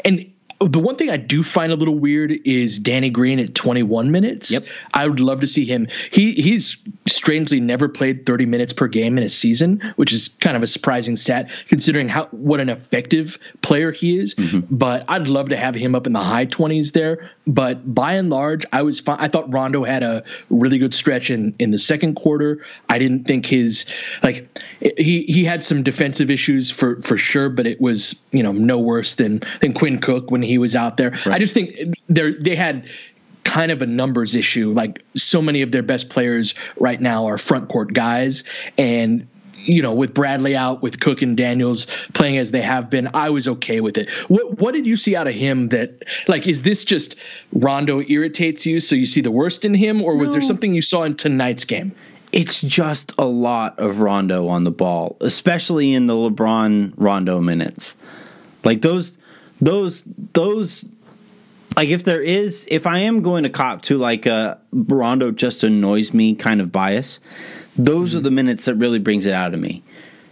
and 0.06 0.32
the 0.60 0.80
one 0.80 0.96
thing 0.96 1.10
I 1.10 1.18
do 1.18 1.44
find 1.44 1.72
a 1.72 1.76
little 1.76 1.98
weird 1.98 2.32
is 2.32 2.80
Danny 2.80 3.10
Green 3.10 3.40
at 3.40 3.54
21 3.54 4.12
minutes. 4.12 4.50
Yep. 4.50 4.66
I 4.94 5.08
would 5.08 5.20
love 5.20 5.42
to 5.42 5.48
see 5.48 5.66
him. 5.66 5.88
He 6.12 6.32
he's 6.32 6.84
strangely 7.08 7.60
never 7.60 7.88
played 7.88 8.26
30 8.26 8.48
minutes 8.48 8.74
per 8.74 8.88
game 8.88 9.18
in 9.18 9.24
a 9.24 9.30
season, 9.30 9.94
which 9.96 10.12
is 10.12 10.30
kind 10.30 10.58
of 10.58 10.64
a 10.64 10.68
surprising 10.68 11.16
stat 11.16 11.52
considering 11.68 12.10
how 12.10 12.26
what 12.28 12.60
an 12.60 12.70
effective 12.70 13.38
player 13.62 13.92
he 13.92 14.18
is. 14.18 14.34
Mm-hmm. 14.36 14.76
But 14.76 15.06
I'd 15.08 15.28
love 15.28 15.50
to 15.50 15.58
have 15.58 15.76
him 15.76 15.94
up 15.94 16.08
in 16.08 16.14
the 16.14 16.24
high 16.24 16.48
20s 16.48 16.92
there. 16.92 17.30
But 17.46 17.94
by 17.94 18.14
and 18.14 18.30
large, 18.30 18.66
I 18.74 18.82
was 18.82 19.00
fine. 19.00 19.18
I 19.20 19.28
thought 19.28 19.54
Rondo 19.54 19.84
had 19.84 20.04
a 20.04 20.24
really 20.50 20.80
good 20.80 20.94
stretch 20.94 21.30
in 21.30 21.56
in 21.60 21.72
the 21.72 21.80
second 21.80 22.16
quarter. 22.16 22.66
I 22.90 22.98
didn't 22.98 23.26
think 23.26 23.46
his 23.46 23.86
like 24.24 24.60
he 24.80 25.24
he 25.24 25.44
had 25.44 25.64
some 25.64 25.84
defensive 25.84 26.32
issues 26.32 26.72
for 26.72 27.02
for 27.02 27.18
sure, 27.18 27.50
but 27.50 27.68
it 27.68 27.80
was 27.80 28.20
you 28.32 28.42
know 28.42 28.52
no 28.52 28.80
worse 28.80 29.16
than 29.16 29.44
than 29.62 29.74
Quinn 29.74 30.00
Cook 30.00 30.32
when 30.32 30.47
he 30.48 30.58
was 30.58 30.76
out 30.76 30.98
there. 30.98 31.12
Right. 31.12 31.28
I 31.28 31.40
just 31.40 31.54
think 31.54 31.96
they 32.10 32.32
they 32.32 32.56
had 32.56 32.88
kind 33.44 33.72
of 33.72 33.82
a 33.82 33.86
numbers 33.86 34.36
issue. 34.36 34.74
Like 34.74 35.04
so 35.16 35.42
many 35.42 35.62
of 35.62 35.72
their 35.72 35.84
best 35.84 36.10
players 36.10 36.54
right 36.78 37.00
now 37.00 37.28
are 37.28 37.38
front 37.38 37.70
court 37.70 37.94
guys, 37.94 38.44
and 38.78 39.28
you 39.68 39.82
know, 39.82 39.94
with 39.94 40.14
Bradley 40.14 40.56
out, 40.56 40.82
with 40.82 41.00
Cook 41.00 41.22
and 41.22 41.36
Daniels 41.36 41.88
playing 42.14 42.38
as 42.38 42.52
they 42.52 42.62
have 42.62 42.90
been, 42.90 43.10
I 43.14 43.30
was 43.30 43.48
okay 43.48 43.82
with 43.82 43.98
it. 43.98 44.10
What 44.30 44.60
what 44.60 44.74
did 44.74 44.88
you 44.88 44.96
see 44.96 45.16
out 45.16 45.28
of 45.28 45.34
him 45.34 45.70
that 45.70 46.04
like 46.28 46.48
is 46.48 46.64
this 46.64 46.86
just 46.86 47.16
Rondo 47.54 48.02
irritates 48.02 48.66
you 48.66 48.80
so 48.80 48.96
you 48.96 49.06
see 49.06 49.22
the 49.22 49.32
worst 49.32 49.66
in 49.66 49.74
him, 49.74 50.02
or 50.02 50.16
was 50.16 50.30
no. 50.30 50.34
there 50.34 50.42
something 50.42 50.74
you 50.74 50.82
saw 50.82 51.04
in 51.04 51.16
tonight's 51.16 51.66
game? 51.66 51.94
It's 52.32 52.60
just 52.60 53.14
a 53.18 53.26
lot 53.26 53.80
of 53.80 54.00
Rondo 54.00 54.48
on 54.48 54.66
the 54.66 54.72
ball, 54.72 55.16
especially 55.22 55.94
in 55.94 56.08
the 56.08 56.14
LeBron 56.14 56.94
Rondo 56.98 57.40
minutes. 57.40 57.96
Like 58.64 58.82
those 58.82 59.18
those 59.62 60.04
those 60.34 60.86
like 61.76 61.90
if 61.90 62.04
there 62.04 62.22
is 62.22 62.66
if 62.70 62.88
I 62.88 63.00
am 63.00 63.22
going 63.22 63.44
to 63.44 63.50
cop 63.50 63.84
to 63.84 63.98
like 63.98 64.26
a 64.26 64.60
Rondo 64.72 65.32
just 65.32 65.64
annoys 65.64 66.14
me 66.14 66.36
kind 66.36 66.60
of 66.60 66.72
bias, 66.72 67.20
those 67.76 68.10
mm-hmm. 68.10 68.20
are 68.20 68.22
the 68.22 68.32
minutes 68.32 68.66
that 68.66 68.76
really 68.76 69.00
brings 69.00 69.26
it 69.26 69.34
out 69.34 69.54
of 69.54 69.60
me. 69.60 69.84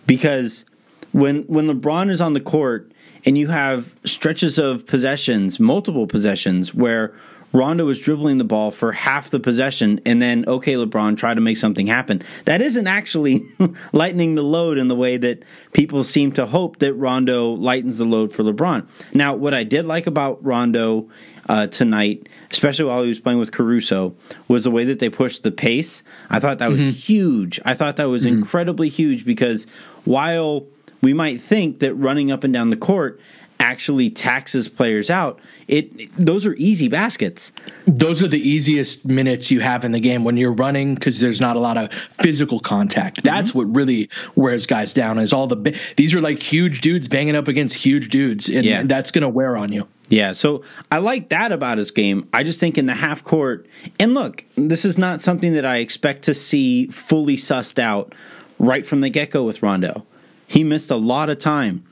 Because 0.08 0.66
when 1.12 1.44
when 1.44 1.68
LeBron 1.68 2.10
is 2.10 2.22
on 2.22 2.34
the 2.34 2.42
court 2.42 2.92
and 3.26 3.38
you 3.38 3.48
have 3.48 3.96
stretches 4.04 4.58
of 4.60 4.86
possessions, 4.86 5.60
multiple 5.60 6.08
possessions 6.08 6.74
where 6.74 7.14
Rondo 7.56 7.86
was 7.86 8.00
dribbling 8.00 8.38
the 8.38 8.44
ball 8.44 8.70
for 8.70 8.92
half 8.92 9.30
the 9.30 9.40
possession, 9.40 10.02
and 10.06 10.22
then, 10.22 10.46
okay, 10.48 10.74
LeBron, 10.74 11.18
try 11.18 11.34
to 11.34 11.42
make 11.42 11.58
something 11.58 11.88
happen. 11.88 12.22
That 12.46 12.62
isn't 12.62 12.86
actually 12.86 13.46
lightening 13.94 14.36
the 14.36 14.44
load 14.44 14.78
in 14.78 14.90
the 14.90 14.96
way 14.96 15.18
that 15.18 15.44
people 15.74 16.04
seem 16.04 16.32
to 16.34 16.46
hope 16.46 16.80
that 16.80 16.94
Rondo 16.94 17.52
lightens 17.52 17.98
the 17.98 18.06
load 18.06 18.34
for 18.34 18.44
LeBron. 18.44 18.88
Now, 19.14 19.36
what 19.36 19.54
I 19.54 19.64
did 19.64 19.86
like 19.86 20.06
about 20.06 20.44
Rondo 20.44 21.10
uh, 21.48 21.68
tonight, 21.68 22.28
especially 22.52 22.86
while 22.86 23.04
he 23.04 23.10
was 23.10 23.20
playing 23.20 23.40
with 23.40 23.52
Caruso, 23.52 24.16
was 24.48 24.64
the 24.64 24.72
way 24.72 24.84
that 24.86 25.00
they 25.00 25.10
pushed 25.10 25.44
the 25.44 25.52
pace. 25.52 26.04
I 26.30 26.40
thought 26.40 26.60
that 26.60 26.70
was 26.70 26.80
mm-hmm. 26.80 26.90
huge. 26.90 27.60
I 27.64 27.74
thought 27.74 27.96
that 27.98 28.10
was 28.10 28.26
mm-hmm. 28.26 28.40
incredibly 28.40 28.90
huge 28.90 29.26
because 29.26 29.66
while 30.04 30.66
we 31.02 31.14
might 31.14 31.40
think 31.40 31.80
that 31.80 31.94
running 31.94 32.32
up 32.32 32.44
and 32.44 32.52
down 32.52 32.70
the 32.70 32.78
court 32.78 33.20
actually 33.60 34.10
taxes 34.10 34.70
players 34.70 35.10
out, 35.10 35.40
it 35.68 36.16
those 36.18 36.46
are 36.46 36.54
easy 36.56 36.88
baskets. 36.88 37.52
Those 37.86 38.22
are 38.22 38.28
the 38.28 38.40
easiest 38.40 39.06
minutes 39.06 39.50
you 39.52 39.60
have 39.60 39.84
in 39.84 39.92
the 39.92 40.00
game 40.00 40.24
when 40.24 40.38
you're 40.38 40.54
running 40.54 40.96
because 40.96 41.20
there's 41.20 41.42
not 41.42 41.56
a 41.56 41.60
lot 41.60 41.78
of 41.78 41.92
physical 42.22 42.60
contact. 42.60 43.24
That's 43.24 43.50
mm-hmm. 43.50 43.58
what 43.58 43.76
really 43.76 44.10
wears 44.36 44.66
guys 44.66 44.94
down. 44.94 45.20
Is 45.20 45.34
all 45.34 45.48
the 45.48 45.78
these 45.98 46.14
are 46.14 46.22
like 46.22 46.42
huge 46.42 46.82
dudes 46.82 47.08
banging 47.08 47.36
up 47.36 47.48
against 47.48 47.76
huge 47.76 48.10
dudes, 48.10 48.48
and 48.50 48.66
yeah. 48.66 48.84
that's 48.84 49.12
going 49.12 49.24
to 49.24 49.30
wear 49.30 49.58
on 49.58 49.72
you. 49.72 49.88
Yeah, 50.08 50.34
so 50.34 50.64
I 50.92 51.00
like 51.00 51.30
that 51.30 51.52
about 51.52 51.80
his 51.80 51.90
game. 51.90 52.30
I 52.32 52.44
just 52.44 52.60
think 52.60 52.78
in 52.78 52.86
the 52.86 52.94
half 52.94 53.24
court, 53.24 53.66
and 54.00 54.14
look, 54.14 54.46
this 54.56 54.86
is 54.86 54.98
not 54.98 55.22
something 55.22 55.54
that 55.54 55.66
I 55.66 55.78
expect 55.78 56.24
to 56.26 56.34
see 56.34 56.88
fully 56.88 57.38
sussed 57.38 57.80
out 57.80 58.14
right 58.60 58.86
from 58.86 59.02
the 59.02 59.10
get 59.10 59.32
go 59.32 59.44
with 59.44 59.64
Rondo. 59.64 60.06
He 60.48 60.64
missed 60.64 60.92
a 60.92 60.96
lot 60.96 61.30
of 61.30 61.40
time, 61.40 61.84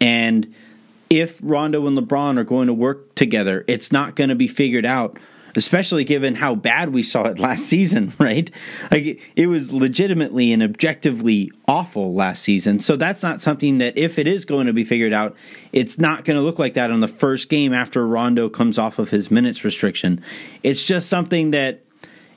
and 0.00 0.54
if 1.12 1.38
Rondo 1.42 1.86
and 1.86 1.98
LeBron 1.98 2.38
are 2.38 2.44
going 2.44 2.68
to 2.68 2.72
work 2.72 3.14
together, 3.14 3.66
it's 3.68 3.92
not 3.92 4.16
going 4.16 4.30
to 4.30 4.34
be 4.34 4.48
figured 4.48 4.86
out, 4.86 5.18
especially 5.54 6.04
given 6.04 6.34
how 6.34 6.54
bad 6.54 6.88
we 6.94 7.02
saw 7.02 7.24
it 7.24 7.38
last 7.38 7.66
season, 7.66 8.14
right? 8.18 8.50
Like 8.90 9.20
it 9.36 9.46
was 9.48 9.74
legitimately 9.74 10.54
and 10.54 10.62
objectively 10.62 11.52
awful 11.68 12.14
last 12.14 12.42
season. 12.42 12.78
So 12.78 12.96
that's 12.96 13.22
not 13.22 13.42
something 13.42 13.76
that 13.76 13.98
if 13.98 14.18
it 14.18 14.26
is 14.26 14.46
going 14.46 14.68
to 14.68 14.72
be 14.72 14.84
figured 14.84 15.12
out, 15.12 15.36
it's 15.70 15.98
not 15.98 16.24
going 16.24 16.38
to 16.38 16.42
look 16.42 16.58
like 16.58 16.72
that 16.74 16.90
on 16.90 17.00
the 17.00 17.08
first 17.08 17.50
game 17.50 17.74
after 17.74 18.06
Rondo 18.06 18.48
comes 18.48 18.78
off 18.78 18.98
of 18.98 19.10
his 19.10 19.30
minutes 19.30 19.64
restriction. 19.64 20.24
It's 20.62 20.82
just 20.82 21.10
something 21.10 21.50
that 21.50 21.82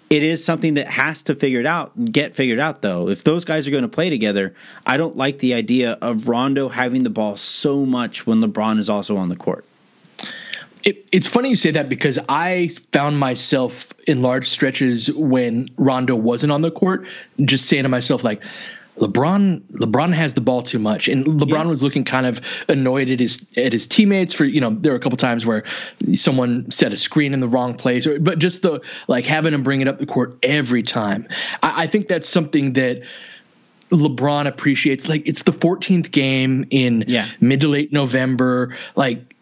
it 0.09 0.23
is 0.23 0.43
something 0.43 0.75
that 0.75 0.87
has 0.87 1.23
to 1.23 1.35
figure 1.35 1.59
it 1.59 1.65
out, 1.65 2.11
get 2.11 2.35
figured 2.35 2.59
out 2.59 2.81
though. 2.81 3.09
If 3.09 3.23
those 3.23 3.45
guys 3.45 3.67
are 3.67 3.71
going 3.71 3.83
to 3.83 3.89
play 3.89 4.09
together, 4.09 4.53
I 4.85 4.97
don't 4.97 5.17
like 5.17 5.39
the 5.39 5.55
idea 5.55 5.93
of 5.93 6.27
Rondo 6.27 6.69
having 6.69 7.03
the 7.03 7.09
ball 7.09 7.37
so 7.37 7.85
much 7.85 8.27
when 8.27 8.41
LeBron 8.41 8.79
is 8.79 8.89
also 8.89 9.17
on 9.17 9.29
the 9.29 9.35
court. 9.35 9.65
It, 10.83 11.07
it's 11.11 11.25
funny 11.25 11.49
you 11.49 11.55
say 11.55 11.71
that 11.71 11.89
because 11.89 12.19
I 12.29 12.69
found 12.93 13.17
myself 13.17 13.91
in 14.07 14.21
large 14.21 14.47
stretches 14.49 15.11
when 15.11 15.69
Rondo 15.77 16.15
wasn't 16.15 16.51
on 16.51 16.61
the 16.61 16.69
court, 16.69 17.07
just 17.43 17.65
saying 17.65 17.83
to 17.83 17.89
myself 17.89 18.23
like, 18.23 18.43
LeBron 18.97 19.61
LeBron 19.71 20.13
has 20.13 20.33
the 20.33 20.41
ball 20.41 20.61
too 20.61 20.79
much, 20.79 21.07
and 21.07 21.25
LeBron 21.25 21.49
yeah. 21.49 21.65
was 21.65 21.83
looking 21.83 22.05
kind 22.05 22.25
of 22.25 22.41
annoyed 22.69 23.09
at 23.09 23.19
his 23.19 23.45
at 23.57 23.73
his 23.73 23.87
teammates 23.87 24.33
for 24.33 24.45
you 24.45 24.61
know 24.61 24.69
there 24.69 24.93
were 24.93 24.97
a 24.97 25.01
couple 25.01 25.17
times 25.17 25.45
where 25.45 25.63
someone 26.13 26.71
set 26.71 26.93
a 26.93 26.97
screen 26.97 27.33
in 27.33 27.39
the 27.39 27.47
wrong 27.47 27.73
place, 27.75 28.07
or, 28.07 28.19
but 28.19 28.39
just 28.39 28.61
the 28.61 28.81
like 29.07 29.25
having 29.25 29.53
him 29.53 29.63
bring 29.63 29.81
it 29.81 29.87
up 29.87 29.99
the 29.99 30.05
court 30.05 30.37
every 30.43 30.83
time. 30.83 31.27
I, 31.61 31.83
I 31.83 31.87
think 31.87 32.07
that's 32.07 32.27
something 32.27 32.73
that. 32.73 33.03
LeBron 33.91 34.47
appreciates 34.47 35.07
like 35.07 35.27
it's 35.27 35.43
the 35.43 35.51
14th 35.51 36.09
game 36.09 36.65
in 36.71 37.05
yeah. 37.07 37.29
mid 37.39 37.61
to 37.61 37.67
late 37.67 37.93
November. 37.93 38.75
Like 38.95 39.34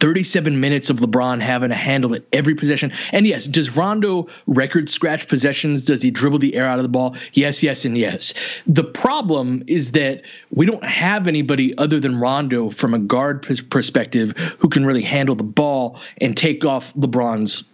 37 0.00 0.60
minutes 0.60 0.90
of 0.90 0.98
LeBron 0.98 1.40
having 1.40 1.68
to 1.70 1.74
handle 1.74 2.14
it 2.14 2.26
every 2.32 2.54
possession. 2.54 2.92
And 3.12 3.26
yes, 3.26 3.46
does 3.46 3.76
Rondo 3.76 4.28
record 4.46 4.88
scratch 4.90 5.28
possessions? 5.28 5.84
Does 5.84 6.02
he 6.02 6.10
dribble 6.10 6.38
the 6.38 6.54
air 6.54 6.66
out 6.66 6.78
of 6.78 6.82
the 6.82 6.88
ball? 6.88 7.16
Yes, 7.32 7.62
yes, 7.62 7.84
and 7.84 7.96
yes. 7.96 8.34
The 8.66 8.84
problem 8.84 9.62
is 9.66 9.92
that 9.92 10.22
we 10.50 10.66
don't 10.66 10.84
have 10.84 11.28
anybody 11.28 11.76
other 11.76 12.00
than 12.00 12.18
Rondo 12.18 12.70
from 12.70 12.94
a 12.94 12.98
guard 12.98 13.42
perspective 13.70 14.36
who 14.58 14.68
can 14.68 14.84
really 14.84 15.02
handle 15.02 15.34
the 15.34 15.44
ball 15.44 16.00
and 16.20 16.36
take 16.36 16.64
off 16.64 16.92
LeBron's 16.94 17.64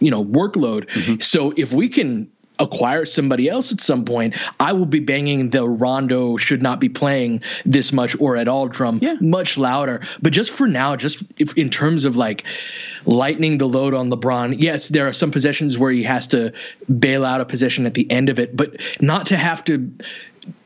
you 0.00 0.10
know 0.10 0.24
workload. 0.24 0.88
Mm-hmm. 0.88 1.20
So 1.20 1.52
if 1.56 1.72
we 1.72 1.88
can 1.88 2.30
acquire 2.58 3.04
somebody 3.04 3.48
else 3.48 3.72
at 3.72 3.80
some 3.80 4.04
point, 4.04 4.34
I 4.60 4.72
will 4.72 4.86
be 4.86 5.00
banging 5.00 5.50
the 5.50 5.68
Rondo 5.68 6.36
should 6.36 6.62
not 6.62 6.80
be 6.80 6.88
playing 6.88 7.42
this 7.64 7.92
much 7.92 8.18
or 8.20 8.36
at 8.36 8.48
all 8.48 8.68
drum 8.68 8.98
yeah. 9.02 9.16
much 9.20 9.58
louder. 9.58 10.02
But 10.20 10.32
just 10.32 10.50
for 10.50 10.66
now, 10.66 10.96
just 10.96 11.22
if, 11.38 11.56
in 11.56 11.70
terms 11.70 12.04
of 12.04 12.16
like 12.16 12.44
lightening 13.04 13.58
the 13.58 13.66
load 13.66 13.94
on 13.94 14.10
LeBron, 14.10 14.56
yes, 14.58 14.88
there 14.88 15.08
are 15.08 15.12
some 15.12 15.30
possessions 15.30 15.78
where 15.78 15.90
he 15.90 16.04
has 16.04 16.28
to 16.28 16.52
bail 16.86 17.24
out 17.24 17.40
a 17.40 17.44
possession 17.44 17.86
at 17.86 17.94
the 17.94 18.08
end 18.10 18.28
of 18.28 18.38
it, 18.38 18.56
but 18.56 18.80
not 19.00 19.26
to 19.26 19.36
have 19.36 19.64
to 19.64 19.92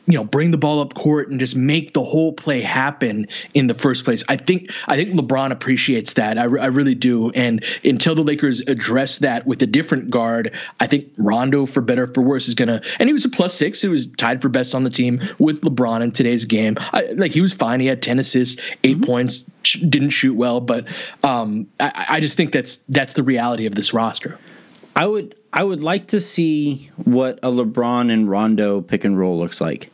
you 0.06 0.14
know 0.14 0.24
bring 0.24 0.50
the 0.50 0.58
ball 0.58 0.80
up 0.80 0.94
court 0.94 1.30
and 1.30 1.40
just 1.40 1.56
make 1.56 1.92
the 1.92 2.02
whole 2.02 2.32
play 2.32 2.60
happen 2.60 3.26
in 3.54 3.66
the 3.66 3.74
first 3.74 4.04
place. 4.04 4.24
I 4.28 4.36
think 4.36 4.72
I 4.86 4.96
think 4.96 5.18
LeBron 5.18 5.50
appreciates 5.50 6.14
that. 6.14 6.38
I, 6.38 6.42
I 6.42 6.66
really 6.66 6.94
do. 6.94 7.30
And 7.30 7.64
until 7.84 8.14
the 8.14 8.22
Lakers 8.22 8.60
address 8.60 9.18
that 9.18 9.46
with 9.46 9.62
a 9.62 9.66
different 9.66 10.10
guard, 10.10 10.52
I 10.78 10.86
think 10.86 11.12
Rondo, 11.16 11.66
for 11.66 11.80
better 11.80 12.04
or 12.04 12.14
for 12.14 12.22
worse, 12.22 12.48
is 12.48 12.54
gonna. 12.54 12.82
And 12.98 13.08
he 13.08 13.12
was 13.12 13.24
a 13.24 13.28
plus 13.28 13.54
six. 13.54 13.82
He 13.82 13.88
was 13.88 14.06
tied 14.06 14.42
for 14.42 14.48
best 14.48 14.74
on 14.74 14.84
the 14.84 14.90
team 14.90 15.20
with 15.38 15.62
LeBron 15.62 16.02
in 16.02 16.12
today's 16.12 16.44
game. 16.44 16.76
I, 16.78 17.12
like 17.16 17.32
he 17.32 17.40
was 17.40 17.52
fine. 17.52 17.80
He 17.80 17.86
had 17.86 18.02
ten 18.02 18.18
assists, 18.18 18.62
8 18.84 18.96
mm-hmm. 18.96 19.04
points. 19.04 19.44
Didn't 19.62 20.10
shoot 20.10 20.34
well, 20.34 20.60
but 20.60 20.86
um, 21.24 21.66
I, 21.80 22.06
I 22.10 22.20
just 22.20 22.36
think 22.36 22.52
that's 22.52 22.76
that's 22.88 23.14
the 23.14 23.24
reality 23.24 23.66
of 23.66 23.74
this 23.74 23.92
roster. 23.92 24.38
I 24.94 25.06
would 25.06 25.34
I 25.52 25.64
would 25.64 25.82
like 25.82 26.08
to 26.08 26.20
see 26.20 26.90
what 26.96 27.40
a 27.42 27.50
LeBron 27.50 28.12
and 28.12 28.30
Rondo 28.30 28.80
pick 28.80 29.04
and 29.04 29.18
roll 29.18 29.38
looks 29.38 29.60
like. 29.60 29.90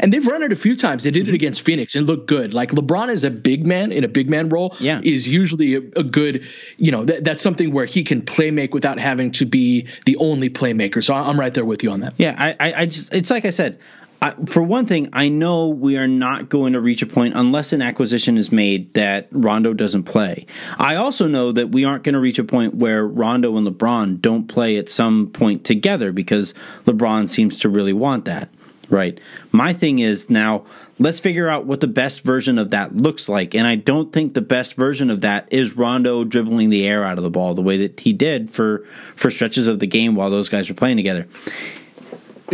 And 0.00 0.12
they've 0.12 0.26
run 0.26 0.42
it 0.42 0.52
a 0.52 0.56
few 0.56 0.76
times. 0.76 1.02
They 1.02 1.10
did 1.10 1.22
it 1.22 1.24
mm-hmm. 1.26 1.34
against 1.34 1.62
Phoenix 1.62 1.94
and 1.94 2.06
looked 2.06 2.26
good. 2.26 2.54
Like 2.54 2.70
LeBron 2.70 3.10
is 3.10 3.24
a 3.24 3.30
big 3.30 3.66
man 3.66 3.92
in 3.92 4.04
a 4.04 4.08
big 4.08 4.30
man 4.30 4.48
role. 4.48 4.76
Yeah. 4.80 5.00
is 5.02 5.26
usually 5.26 5.74
a, 5.74 5.78
a 5.96 6.02
good, 6.02 6.46
you 6.76 6.90
know, 6.90 7.04
that, 7.04 7.24
that's 7.24 7.42
something 7.42 7.72
where 7.72 7.86
he 7.86 8.04
can 8.04 8.22
play 8.22 8.50
make 8.50 8.74
without 8.74 8.98
having 8.98 9.32
to 9.32 9.46
be 9.46 9.88
the 10.06 10.16
only 10.16 10.50
playmaker. 10.50 11.02
So 11.02 11.14
I'm 11.14 11.38
right 11.38 11.52
there 11.52 11.64
with 11.64 11.82
you 11.82 11.90
on 11.90 12.00
that. 12.00 12.14
Yeah, 12.18 12.34
I, 12.36 12.56
I, 12.60 12.74
I 12.82 12.86
just 12.86 13.12
it's 13.12 13.30
like 13.30 13.44
I 13.44 13.50
said. 13.50 13.78
I, 14.22 14.32
for 14.46 14.62
one 14.62 14.86
thing, 14.86 15.10
I 15.12 15.28
know 15.28 15.68
we 15.68 15.98
are 15.98 16.06
not 16.06 16.48
going 16.48 16.72
to 16.72 16.80
reach 16.80 17.02
a 17.02 17.06
point 17.06 17.34
unless 17.36 17.74
an 17.74 17.82
acquisition 17.82 18.38
is 18.38 18.50
made 18.50 18.94
that 18.94 19.28
Rondo 19.32 19.74
doesn't 19.74 20.04
play. 20.04 20.46
I 20.78 20.94
also 20.94 21.28
know 21.28 21.52
that 21.52 21.72
we 21.72 21.84
aren't 21.84 22.04
going 22.04 22.14
to 22.14 22.20
reach 22.20 22.38
a 22.38 22.44
point 22.44 22.74
where 22.74 23.06
Rondo 23.06 23.54
and 23.58 23.66
LeBron 23.66 24.22
don't 24.22 24.48
play 24.48 24.78
at 24.78 24.88
some 24.88 25.26
point 25.26 25.64
together 25.64 26.10
because 26.10 26.54
LeBron 26.86 27.28
seems 27.28 27.58
to 27.58 27.68
really 27.68 27.92
want 27.92 28.24
that 28.24 28.48
right? 28.90 29.18
My 29.52 29.72
thing 29.72 29.98
is 29.98 30.30
now 30.30 30.64
let's 30.98 31.20
figure 31.20 31.48
out 31.48 31.66
what 31.66 31.80
the 31.80 31.86
best 31.86 32.22
version 32.22 32.58
of 32.58 32.70
that 32.70 32.96
looks 32.96 33.28
like. 33.28 33.54
And 33.54 33.66
I 33.66 33.74
don't 33.74 34.12
think 34.12 34.34
the 34.34 34.40
best 34.40 34.74
version 34.74 35.10
of 35.10 35.22
that 35.22 35.48
is 35.50 35.76
Rondo 35.76 36.24
dribbling 36.24 36.70
the 36.70 36.86
air 36.86 37.04
out 37.04 37.18
of 37.18 37.24
the 37.24 37.30
ball 37.30 37.54
the 37.54 37.62
way 37.62 37.78
that 37.78 38.00
he 38.00 38.12
did 38.12 38.50
for 38.50 38.84
for 39.16 39.30
stretches 39.30 39.66
of 39.66 39.78
the 39.78 39.86
game 39.86 40.14
while 40.14 40.30
those 40.30 40.48
guys 40.48 40.68
were 40.68 40.74
playing 40.74 40.96
together. 40.96 41.26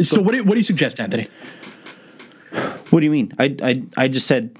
So 0.02 0.22
what 0.22 0.32
do 0.32 0.38
you, 0.38 0.44
what 0.44 0.52
do 0.52 0.58
you 0.58 0.64
suggest, 0.64 1.00
Anthony? 1.00 1.28
What 2.90 3.00
do 3.00 3.06
you 3.06 3.12
mean? 3.12 3.32
I 3.38 3.56
I 3.62 3.82
I 3.96 4.08
just 4.08 4.26
said 4.26 4.56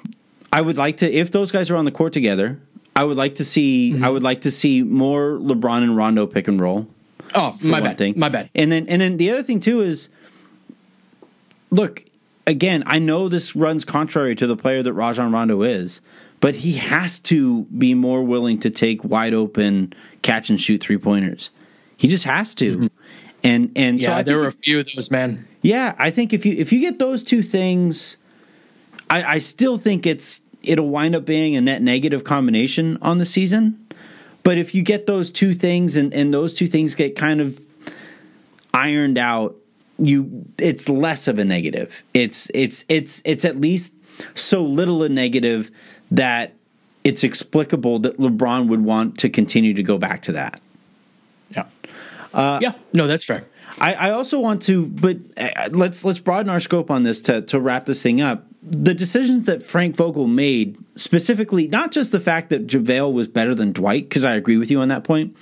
I 0.52 0.60
would 0.60 0.76
like 0.76 0.98
to 0.98 1.10
if 1.10 1.30
those 1.30 1.52
guys 1.52 1.70
are 1.70 1.76
on 1.76 1.84
the 1.84 1.90
court 1.90 2.12
together, 2.12 2.60
I 2.94 3.04
would 3.04 3.16
like 3.16 3.36
to 3.36 3.44
see 3.44 3.92
mm-hmm. 3.92 4.04
I 4.04 4.10
would 4.10 4.22
like 4.22 4.42
to 4.42 4.50
see 4.50 4.82
more 4.82 5.38
LeBron 5.38 5.82
and 5.82 5.96
Rondo 5.96 6.26
pick 6.26 6.48
and 6.48 6.60
roll. 6.60 6.86
Oh, 7.34 7.56
my 7.60 7.80
bad. 7.80 7.96
Thing. 7.96 8.14
My 8.16 8.28
bad. 8.28 8.50
And 8.54 8.72
then 8.72 8.88
and 8.88 9.00
then 9.00 9.16
the 9.16 9.30
other 9.30 9.42
thing 9.42 9.60
too 9.60 9.80
is 9.82 10.08
look, 11.70 12.04
again, 12.46 12.82
I 12.86 12.98
know 12.98 13.28
this 13.28 13.56
runs 13.56 13.84
contrary 13.84 14.34
to 14.36 14.46
the 14.46 14.56
player 14.56 14.82
that 14.82 14.92
Rajon 14.92 15.32
Rondo 15.32 15.62
is, 15.62 16.00
but 16.40 16.56
he 16.56 16.74
has 16.74 17.18
to 17.20 17.64
be 17.64 17.94
more 17.94 18.22
willing 18.22 18.58
to 18.60 18.70
take 18.70 19.04
wide 19.04 19.34
open 19.34 19.92
catch 20.22 20.50
and 20.50 20.60
shoot 20.60 20.82
three 20.82 20.98
pointers. 20.98 21.50
He 21.96 22.08
just 22.08 22.24
has 22.24 22.54
to. 22.56 22.76
Mm-hmm. 22.76 22.86
And 23.42 23.72
and 23.74 24.00
yeah, 24.00 24.18
so 24.18 24.22
there 24.22 24.36
were 24.36 24.48
a 24.48 24.52
few 24.52 24.80
of 24.80 24.88
those, 24.94 25.10
man. 25.10 25.46
Yeah, 25.62 25.94
I 25.98 26.10
think 26.10 26.32
if 26.32 26.44
you 26.44 26.54
if 26.54 26.72
you 26.72 26.80
get 26.80 26.98
those 26.98 27.24
two 27.24 27.42
things, 27.42 28.18
I, 29.08 29.22
I 29.22 29.38
still 29.38 29.78
think 29.78 30.06
it's 30.06 30.42
it'll 30.62 30.88
wind 30.88 31.14
up 31.14 31.24
being 31.24 31.56
a 31.56 31.60
net 31.60 31.80
negative 31.80 32.24
combination 32.24 32.98
on 33.00 33.18
the 33.18 33.24
season. 33.24 33.86
But 34.42 34.58
if 34.58 34.74
you 34.74 34.82
get 34.82 35.06
those 35.06 35.30
two 35.30 35.54
things 35.54 35.96
and, 35.96 36.12
and 36.14 36.32
those 36.32 36.54
two 36.54 36.66
things 36.66 36.94
get 36.94 37.16
kind 37.16 37.40
of 37.40 37.60
ironed 38.72 39.18
out, 39.18 39.56
you 40.00 40.46
it's 40.58 40.88
less 40.88 41.28
of 41.28 41.38
a 41.38 41.44
negative. 41.44 42.02
It's 42.14 42.50
it's 42.54 42.84
it's 42.88 43.22
it's 43.24 43.44
at 43.44 43.56
least 43.56 43.94
so 44.34 44.64
little 44.64 45.02
a 45.02 45.08
negative 45.08 45.70
that 46.10 46.54
it's 47.04 47.24
explicable 47.24 47.98
that 48.00 48.18
LeBron 48.18 48.68
would 48.68 48.84
want 48.84 49.18
to 49.18 49.28
continue 49.28 49.74
to 49.74 49.82
go 49.82 49.98
back 49.98 50.22
to 50.22 50.32
that. 50.32 50.60
Yeah. 51.50 51.66
Uh, 52.32 52.58
yeah. 52.60 52.72
No, 52.92 53.06
that's 53.06 53.24
fair. 53.24 53.44
I, 53.78 53.94
I 53.94 54.10
also 54.10 54.38
want 54.40 54.62
to, 54.62 54.86
but 54.86 55.16
uh, 55.36 55.70
let's 55.70 56.04
let's 56.04 56.18
broaden 56.18 56.50
our 56.50 56.60
scope 56.60 56.90
on 56.90 57.02
this 57.02 57.20
to 57.22 57.42
to 57.42 57.60
wrap 57.60 57.86
this 57.86 58.02
thing 58.02 58.20
up. 58.20 58.46
The 58.62 58.92
decisions 58.92 59.46
that 59.46 59.62
Frank 59.62 59.96
Vogel 59.96 60.26
made, 60.26 60.76
specifically, 60.96 61.66
not 61.66 61.92
just 61.92 62.12
the 62.12 62.20
fact 62.20 62.50
that 62.50 62.66
JaVale 62.66 63.12
was 63.12 63.26
better 63.26 63.54
than 63.54 63.72
Dwight, 63.72 64.08
because 64.08 64.24
I 64.24 64.34
agree 64.34 64.58
with 64.58 64.70
you 64.70 64.80
on 64.80 64.88
that 64.88 65.02
point, 65.02 65.34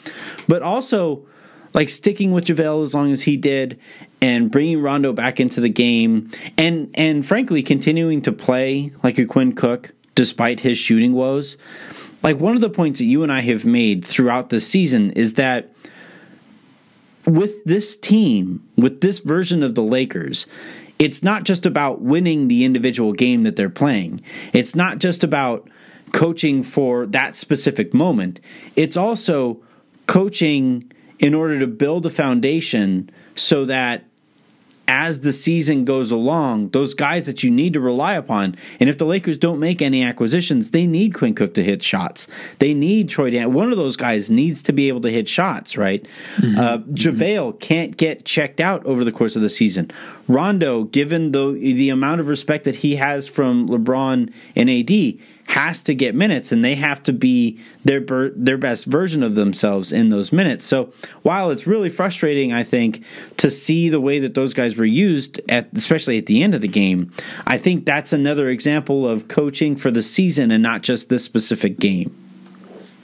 but 0.47 0.63
also 0.63 1.27
like 1.75 1.89
sticking 1.89 2.33
with 2.33 2.47
JaVale 2.47 2.83
as 2.83 2.95
long 2.95 3.13
as 3.13 3.23
he 3.23 3.37
did 3.37 3.79
and 4.21 4.51
bringing 4.51 4.81
Rondo 4.81 5.13
back 5.13 5.41
into 5.41 5.61
the 5.61 5.69
game 5.69 6.31
and 6.57 6.91
and 6.95 7.25
frankly 7.25 7.63
continuing 7.63 8.23
to 8.23 8.33
play 8.33 8.93
like 9.03 9.19
a 9.19 9.27
Quinn 9.27 9.55
Cook 9.55 9.93
despite 10.15 10.61
his 10.61 10.79
shooting 10.79 11.13
woes. 11.13 11.57
Like 12.23 12.39
one 12.41 12.55
of 12.55 12.61
the 12.61 12.71
points 12.71 12.99
that 12.99 13.05
you 13.05 13.23
and 13.23 13.33
I 13.33 13.41
have 13.43 13.65
made 13.65 14.05
throughout 14.05 14.51
the 14.51 14.61
season 14.61 15.13
is 15.13 15.35
that 15.35 15.73
with 17.27 17.63
this 17.65 17.97
team, 17.97 18.67
with 18.77 19.01
this 19.01 19.21
version 19.21 19.63
of 19.63 19.75
the 19.75 19.83
Lakers, 19.83 20.47
it's 20.99 21.23
not 21.23 21.45
just 21.45 21.67
about 21.67 22.01
winning 22.01 22.49
the 22.49 22.65
individual 22.65 23.13
game 23.13 23.45
that 23.45 23.55
they're 23.55 23.71
playing. 23.71 24.21
It's 24.53 24.75
not 24.75 24.99
just 24.99 25.23
about 25.23 25.69
coaching 26.13 26.63
for 26.63 27.07
that 27.07 27.37
specific 27.37 27.95
moment. 27.95 28.41
It's 28.75 28.97
also 28.97 29.63
coaching 30.07 30.91
in 31.19 31.35
order 31.35 31.59
to 31.59 31.67
build 31.67 32.07
a 32.07 32.11
foundation 32.11 33.11
so 33.35 33.65
that 33.65 34.05
as 34.89 35.21
the 35.21 35.35
season 35.35 35.85
goes 35.85 36.11
along, 36.11 36.71
those 36.71 36.95
guys 36.95 37.27
that 37.27 37.43
you 37.43 37.51
need 37.51 37.75
to 37.75 37.81
rely 37.81 38.15
upon. 38.15 38.57
And 38.81 38.89
if 38.89 38.97
the 38.97 39.05
Lakers 39.05 39.37
don't 39.37 39.61
make 39.61 39.83
any 39.83 40.03
acquisitions, 40.03 40.71
they 40.71 40.87
need 40.87 41.13
Quinn 41.13 41.35
Cook 41.35 41.53
to 41.55 41.63
hit 41.63 41.83
shots. 41.83 42.27
They 42.59 42.73
need 42.73 43.11
Troy 43.11 43.29
Dan. 43.29 43.53
One 43.53 43.71
of 43.71 43.77
those 43.77 43.97
guys 43.97 44.31
needs 44.31 44.63
to 44.63 44.73
be 44.73 44.89
able 44.89 45.03
to 45.03 45.11
hit 45.11 45.29
shots, 45.29 45.77
right? 45.77 46.03
Mm-hmm. 46.37 46.59
Uh, 46.59 46.79
JaVale 46.79 47.51
mm-hmm. 47.51 47.59
can't 47.59 47.97
get 47.99 48.25
checked 48.25 48.61
out 48.61 48.85
over 48.87 49.05
the 49.05 49.13
course 49.13 49.37
of 49.37 49.43
the 49.43 49.51
season. 49.51 49.91
Rondo, 50.27 50.85
given 50.85 51.33
the 51.33 51.53
the 51.53 51.91
amount 51.91 52.23
of 52.23 52.29
respect 52.29 52.65
that 52.65 52.77
he 52.77 52.97
has 52.97 53.29
from 53.29 53.69
LeBron 53.69 54.33
and 54.57 54.71
AD, 54.71 55.19
has 55.49 55.83
to 55.83 55.95
get 55.95 56.15
minutes 56.15 56.53
and 56.53 56.63
they 56.63 56.75
have 56.75 57.03
to 57.03 57.13
be 57.13 57.59
their 57.83 58.01
their 58.37 58.59
best 58.59 58.85
version 58.85 59.23
of 59.23 59.35
themselves 59.35 59.93
in 59.93 60.11
those 60.11 60.31
minutes. 60.31 60.65
So 60.65 60.93
while 61.23 61.51
it's 61.51 61.67
really 61.67 61.89
frustrating, 61.89 62.53
I 62.53 62.63
think 62.63 63.03
to 63.39 63.51
see 63.51 63.89
the 63.89 64.01
way 64.01 64.19
that 64.21 64.35
those 64.35 64.53
guys 64.53 64.77
were 64.77 64.85
used 64.85 65.41
at 65.49 65.71
especially 65.75 66.19
at 66.19 66.27
the 66.27 66.43
end 66.43 66.55
of 66.55 66.61
the 66.61 66.69
game, 66.69 67.13
I 67.47 67.57
think 67.57 67.87
that's 67.87 68.13
another 68.13 68.51
example 68.51 69.09
of 69.09 69.29
coaching 69.29 69.75
for 69.75 69.91
the 69.91 70.03
season 70.03 70.51
and 70.51 70.63
not 70.63 70.83
just 70.83 71.09
this 71.09 71.25
specific 71.25 71.79
game. 71.79 72.28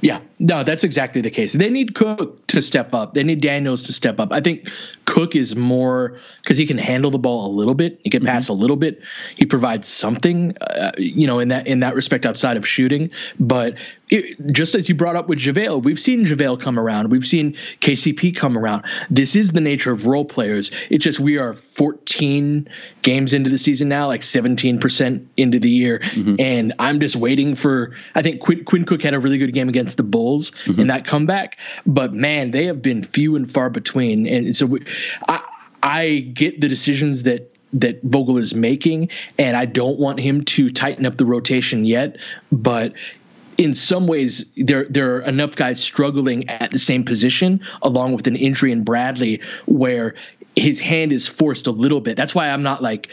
Yeah, 0.04 0.20
no, 0.38 0.64
that's 0.64 0.84
exactly 0.84 1.22
the 1.22 1.30
case. 1.30 1.54
They 1.54 1.70
need 1.70 1.94
Cook 1.94 2.46
to 2.48 2.60
step 2.60 2.92
up. 2.92 3.14
They 3.14 3.22
need 3.22 3.40
Daniels 3.40 3.84
to 3.84 3.94
step 3.94 4.20
up. 4.20 4.34
I 4.34 4.42
think 4.42 4.68
Cook 5.06 5.34
is 5.34 5.56
more 5.56 6.20
because 6.42 6.58
he 6.58 6.66
can 6.66 6.76
handle 6.76 7.10
the 7.10 7.18
ball 7.18 7.46
a 7.46 7.52
little 7.54 7.72
bit. 7.72 8.02
He 8.04 8.10
can 8.10 8.20
mm-hmm. 8.20 8.26
pass 8.26 8.48
a 8.48 8.52
little 8.52 8.76
bit. 8.76 9.00
He 9.34 9.46
provides 9.46 9.88
something, 9.88 10.58
uh, 10.60 10.92
you 10.98 11.26
know, 11.26 11.38
in 11.38 11.48
that 11.48 11.66
in 11.66 11.80
that 11.80 11.94
respect 11.94 12.26
outside 12.26 12.58
of 12.58 12.68
shooting. 12.68 13.12
But 13.40 13.76
it, 14.10 14.52
just 14.52 14.74
as 14.74 14.88
you 14.88 14.94
brought 14.94 15.16
up 15.16 15.28
with 15.28 15.38
JaVale, 15.38 15.82
we've 15.82 15.98
seen 15.98 16.24
JaVale 16.24 16.60
come 16.60 16.78
around. 16.78 17.10
We've 17.10 17.26
seen 17.26 17.54
KCP 17.80 18.36
come 18.36 18.58
around. 18.58 18.84
This 19.10 19.34
is 19.34 19.52
the 19.52 19.60
nature 19.60 19.92
of 19.92 20.06
role 20.06 20.24
players. 20.24 20.70
It's 20.90 21.04
just 21.04 21.18
we 21.18 21.38
are 21.38 21.54
14 21.54 22.68
games 23.02 23.32
into 23.32 23.50
the 23.50 23.58
season 23.58 23.88
now, 23.88 24.08
like 24.08 24.20
17% 24.20 25.26
into 25.36 25.58
the 25.58 25.70
year. 25.70 26.00
Mm-hmm. 26.00 26.36
And 26.38 26.72
I'm 26.78 27.00
just 27.00 27.16
waiting 27.16 27.54
for, 27.54 27.96
I 28.14 28.22
think 28.22 28.40
Quinn, 28.40 28.64
Quinn 28.64 28.84
Cook 28.84 29.02
had 29.02 29.14
a 29.14 29.20
really 29.20 29.38
good 29.38 29.52
game 29.52 29.68
against 29.68 29.96
the 29.96 30.02
Bulls 30.02 30.50
mm-hmm. 30.50 30.80
in 30.80 30.86
that 30.88 31.06
comeback. 31.06 31.58
But 31.86 32.12
man, 32.12 32.50
they 32.50 32.66
have 32.66 32.82
been 32.82 33.04
few 33.04 33.36
and 33.36 33.50
far 33.50 33.70
between. 33.70 34.26
And 34.26 34.54
so 34.54 34.66
we, 34.66 34.86
I, 35.26 35.42
I 35.82 36.18
get 36.18 36.60
the 36.60 36.68
decisions 36.68 37.24
that 37.24 37.50
that 37.74 38.00
Vogel 38.04 38.38
is 38.38 38.54
making, 38.54 39.10
and 39.36 39.56
I 39.56 39.64
don't 39.64 39.98
want 39.98 40.20
him 40.20 40.44
to 40.44 40.70
tighten 40.70 41.04
up 41.06 41.16
the 41.16 41.24
rotation 41.24 41.84
yet. 41.84 42.18
But 42.52 42.92
in 43.58 43.74
some 43.74 44.06
ways 44.06 44.52
there 44.56 44.84
there 44.84 45.16
are 45.16 45.20
enough 45.20 45.56
guys 45.56 45.80
struggling 45.82 46.48
at 46.48 46.70
the 46.70 46.78
same 46.78 47.04
position 47.04 47.60
along 47.82 48.14
with 48.14 48.26
an 48.26 48.36
injury 48.36 48.72
in 48.72 48.84
Bradley 48.84 49.42
where 49.66 50.14
his 50.56 50.80
hand 50.80 51.12
is 51.12 51.26
forced 51.26 51.66
a 51.66 51.70
little 51.70 52.00
bit. 52.00 52.16
That's 52.16 52.34
why 52.34 52.50
I'm 52.50 52.62
not 52.62 52.82
like 52.82 53.08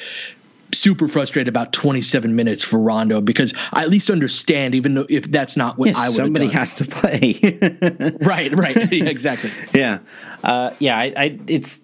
super 0.73 1.07
frustrated 1.07 1.47
about 1.49 1.73
27 1.73 2.35
minutes 2.35 2.63
for 2.63 2.79
Rondo 2.79 3.21
because 3.21 3.53
I 3.73 3.83
at 3.83 3.89
least 3.89 4.09
understand, 4.09 4.75
even 4.75 4.93
though 4.93 5.05
if 5.09 5.29
that's 5.29 5.57
not 5.57 5.77
what 5.77 5.95
I 5.95 6.09
would. 6.09 6.15
Somebody 6.15 6.47
has 6.49 6.75
to 6.75 6.85
play. 6.85 7.39
right, 8.21 8.55
right, 8.55 8.91
yeah, 8.91 9.05
exactly. 9.05 9.51
Yeah, 9.73 9.99
uh, 10.43 10.71
yeah. 10.79 10.97
I, 10.97 11.13
I, 11.15 11.39
it's 11.47 11.81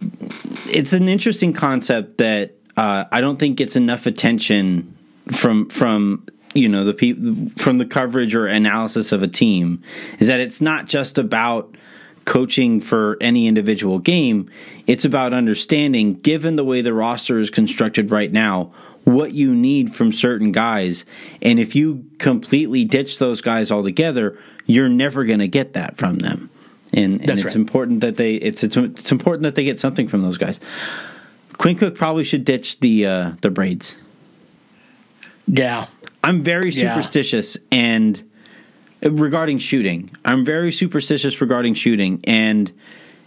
it's 0.68 0.94
an 0.94 1.10
interesting 1.10 1.54
concept 1.54 2.20
that 2.20 2.56
uh, 2.76 3.06
I 3.12 3.22
don't 3.22 3.38
think 3.38 3.58
gets 3.58 3.76
enough 3.76 4.06
attention 4.06 4.96
from 5.32 5.70
from 5.70 6.26
you 6.58 6.70
know 6.70 6.84
the 6.84 6.94
people 6.94 7.50
from 7.56 7.78
the 7.78 7.86
coverage 7.86 8.36
or 8.36 8.48
analysis 8.48 9.12
of 9.12 9.24
a 9.24 9.28
team 9.28 9.82
is 10.20 10.28
that 10.28 10.40
it's 10.40 10.62
not 10.62 10.88
just 10.88 11.18
about 11.18 11.76
coaching 12.26 12.82
for 12.82 13.16
any 13.22 13.48
individual 13.48 14.00
game. 14.00 14.50
It's 14.86 15.06
about 15.06 15.34
understanding 15.34 16.16
given 16.16 16.58
the 16.58 16.66
way 16.66 16.82
the 16.82 16.94
roster 16.94 17.40
is 17.40 17.50
constructed 17.50 18.12
right 18.12 18.32
now 18.32 18.74
what 19.06 19.32
you 19.32 19.56
need 19.56 19.96
from 19.96 20.12
certain 20.12 20.52
guys. 20.52 21.06
And 21.42 21.58
if 21.60 21.78
you 21.78 22.06
completely 22.18 22.84
ditch 22.84 23.20
those 23.20 23.40
guys 23.40 23.72
altogether 23.72 24.38
you're 24.68 24.90
never 24.90 25.24
going 25.24 25.40
to 25.40 25.48
get 25.48 25.74
that 25.74 25.98
from 25.98 26.20
them. 26.20 26.50
And, 26.94 27.22
and 27.22 27.30
it's 27.30 27.46
right. 27.46 27.56
important 27.56 28.02
that 28.02 28.18
they 28.18 28.36
it's, 28.36 28.64
it's 28.64 28.78
it's 28.78 29.12
important 29.12 29.44
that 29.44 29.56
they 29.56 29.64
get 29.64 29.80
something 29.80 30.08
from 30.08 30.22
those 30.22 30.38
guys. 30.38 30.60
Quinn 31.58 31.76
Cook 31.76 31.96
probably 31.96 32.24
should 32.24 32.46
ditch 32.46 32.80
the 32.80 33.06
uh, 33.06 33.32
the 33.42 33.50
braids 33.50 33.98
yeah 35.48 35.88
I'm 36.24 36.44
very 36.44 36.72
superstitious 36.72 37.58
yeah. 37.72 37.80
and 37.80 38.30
uh, 39.04 39.12
regarding 39.12 39.60
shooting. 39.60 40.12
I'm 40.26 40.44
very 40.44 40.72
superstitious 40.72 41.40
regarding 41.40 41.74
shooting 41.76 42.20
and 42.26 42.72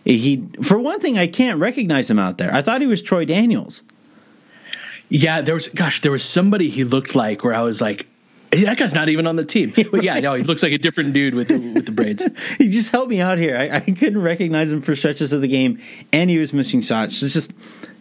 he 0.05 0.47
for 0.63 0.79
one 0.79 1.01
thing 1.01 1.19
I 1.19 1.27
can't 1.27 1.59
recognize 1.59 2.11
him 2.11 2.19
out 2.19 2.39
there. 2.39 2.53
I 2.53 2.63
thought 2.63 2.81
he 2.81 2.87
was 2.87 3.01
Troy 3.03 3.25
Daniels. 3.25 3.83
Yeah, 5.09 5.41
there 5.41 5.55
was 5.55 5.69
gosh, 5.69 6.03
there 6.03 6.13
was 6.13 6.25
somebody 6.25 6.69
he 6.69 6.85
looked 6.85 7.15
like 7.15 7.43
where 7.45 7.55
I 7.55 7.63
was 7.63 7.81
like 7.81 8.07
that 8.51 8.77
guy's 8.77 8.95
not 8.95 9.09
even 9.09 9.27
on 9.27 9.37
the 9.37 9.45
team. 9.45 9.73
But 9.91 10.03
yeah, 10.03 10.19
no, 10.21 10.35
he 10.35 10.43
looks 10.43 10.63
like 10.63 10.73
a 10.73 10.79
different 10.79 11.13
dude 11.13 11.35
with 11.35 11.49
the, 11.49 11.59
with 11.59 11.87
the 11.87 11.93
braids. 11.93 12.25
he 12.59 12.71
just 12.71 12.91
helped 12.91 13.11
me 13.11 13.21
out 13.21 13.39
here. 13.39 13.57
I, 13.57 13.77
I, 13.77 13.81
couldn't 13.81 14.21
recognize 14.21 14.73
him 14.73 14.83
for 14.83 14.95
stretches 14.95 15.33
of 15.33 15.41
the 15.41 15.49
game, 15.49 15.79
and 16.13 16.29
he 16.29 16.39
was 16.39 16.53
missing 16.53 16.83
shots. 16.83 17.19
So 17.19 17.29
just 17.29 17.53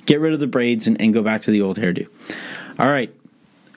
get 0.06 0.20
rid 0.20 0.34
of 0.34 0.40
the 0.40 0.48
braids 0.48 0.88
and, 0.88 1.00
and 1.00 1.14
go 1.14 1.22
back 1.22 1.42
to 1.44 1.52
the 1.52 1.62
old 1.62 1.78
hairdo. 1.78 2.08
All 2.80 2.88
right, 2.88 3.14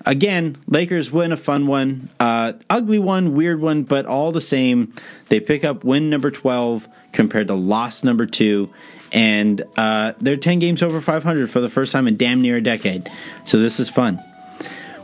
again, 0.07 0.57
Lakers 0.67 1.11
win 1.11 1.33
a 1.33 1.37
fun 1.37 1.67
one, 1.67 2.09
uh, 2.21 2.55
ugly 2.69 2.99
one, 2.99 3.35
weird 3.35 3.61
one, 3.61 3.83
but 3.83 4.07
all 4.07 4.33
the 4.33 4.41
same, 4.41 4.95
they 5.29 5.41
pick 5.41 5.65
up 5.65 5.85
win 5.85 6.11
number 6.11 6.31
12 6.31 6.88
compared 7.12 7.49
to 7.49 7.55
loss 7.55 8.05
number 8.05 8.27
two. 8.27 8.71
And 9.12 9.62
uh, 9.77 10.12
they're 10.21 10.37
10 10.37 10.59
games 10.59 10.83
over 10.83 11.01
500 11.01 11.51
for 11.51 11.61
the 11.61 11.69
first 11.69 11.93
time 11.93 12.09
in 12.09 12.17
damn 12.17 12.41
near 12.41 12.57
a 12.57 12.62
decade. 12.62 13.11
So 13.45 13.59
this 13.59 13.79
is 13.79 13.91
fun. 13.91 14.19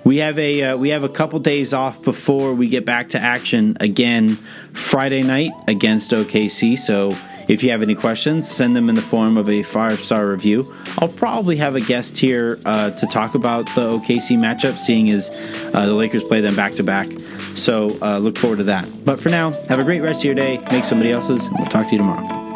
We 0.05 0.19
have 0.19 0.39
a 0.39 0.63
uh, 0.63 0.77
we 0.79 0.91
have 0.91 1.05
a 1.05 1.09
couple 1.09 1.39
days 1.41 1.75
off 1.75 2.03
before 2.03 2.55
we 2.55 2.69
get 2.69 2.87
back 2.87 3.11
to 3.11 3.21
action 3.21 3.77
again 3.81 4.29
Friday 4.29 5.21
night 5.23 5.51
against 5.67 6.13
OKC. 6.13 6.79
So 6.79 7.11
if 7.49 7.63
you 7.63 7.71
have 7.71 7.83
any 7.83 7.95
questions, 7.95 8.49
send 8.49 8.77
them 8.77 8.89
in 8.89 8.95
the 8.95 9.03
form 9.03 9.37
of 9.37 9.49
a 9.49 9.63
five 9.63 9.99
star 10.01 10.29
review. 10.29 10.73
I'll 10.99 11.09
probably 11.09 11.57
have 11.57 11.75
a 11.75 11.81
guest 11.81 12.19
here 12.19 12.59
uh, 12.65 12.91
to 12.91 13.07
talk 13.07 13.35
about 13.35 13.67
the 13.75 13.91
OKC 13.91 14.39
matchup, 14.39 14.79
seeing 14.79 15.11
as 15.11 15.31
uh, 15.75 15.87
the 15.87 15.95
Lakers 15.95 16.25
play 16.25 16.41
them 16.41 16.55
back 16.55 16.73
to 16.73 16.83
back. 16.83 17.09
So 17.57 17.99
uh, 18.03 18.19
look 18.19 18.39
forward 18.39 18.59
to 18.59 18.65
that. 18.65 18.89
But 19.05 19.21
for 19.21 19.31
now, 19.31 19.53
have 19.69 19.79
a 19.79 19.85
great 19.85 20.01
rest 20.01 20.21
of 20.21 20.27
your 20.27 20.35
day. 20.35 20.59
Make 20.71 20.85
somebody 20.85 21.11
else's. 21.11 21.49
We'll 21.51 21.67
talk 21.67 21.87
to 21.87 21.93
you 21.93 21.99
tomorrow. 21.99 22.48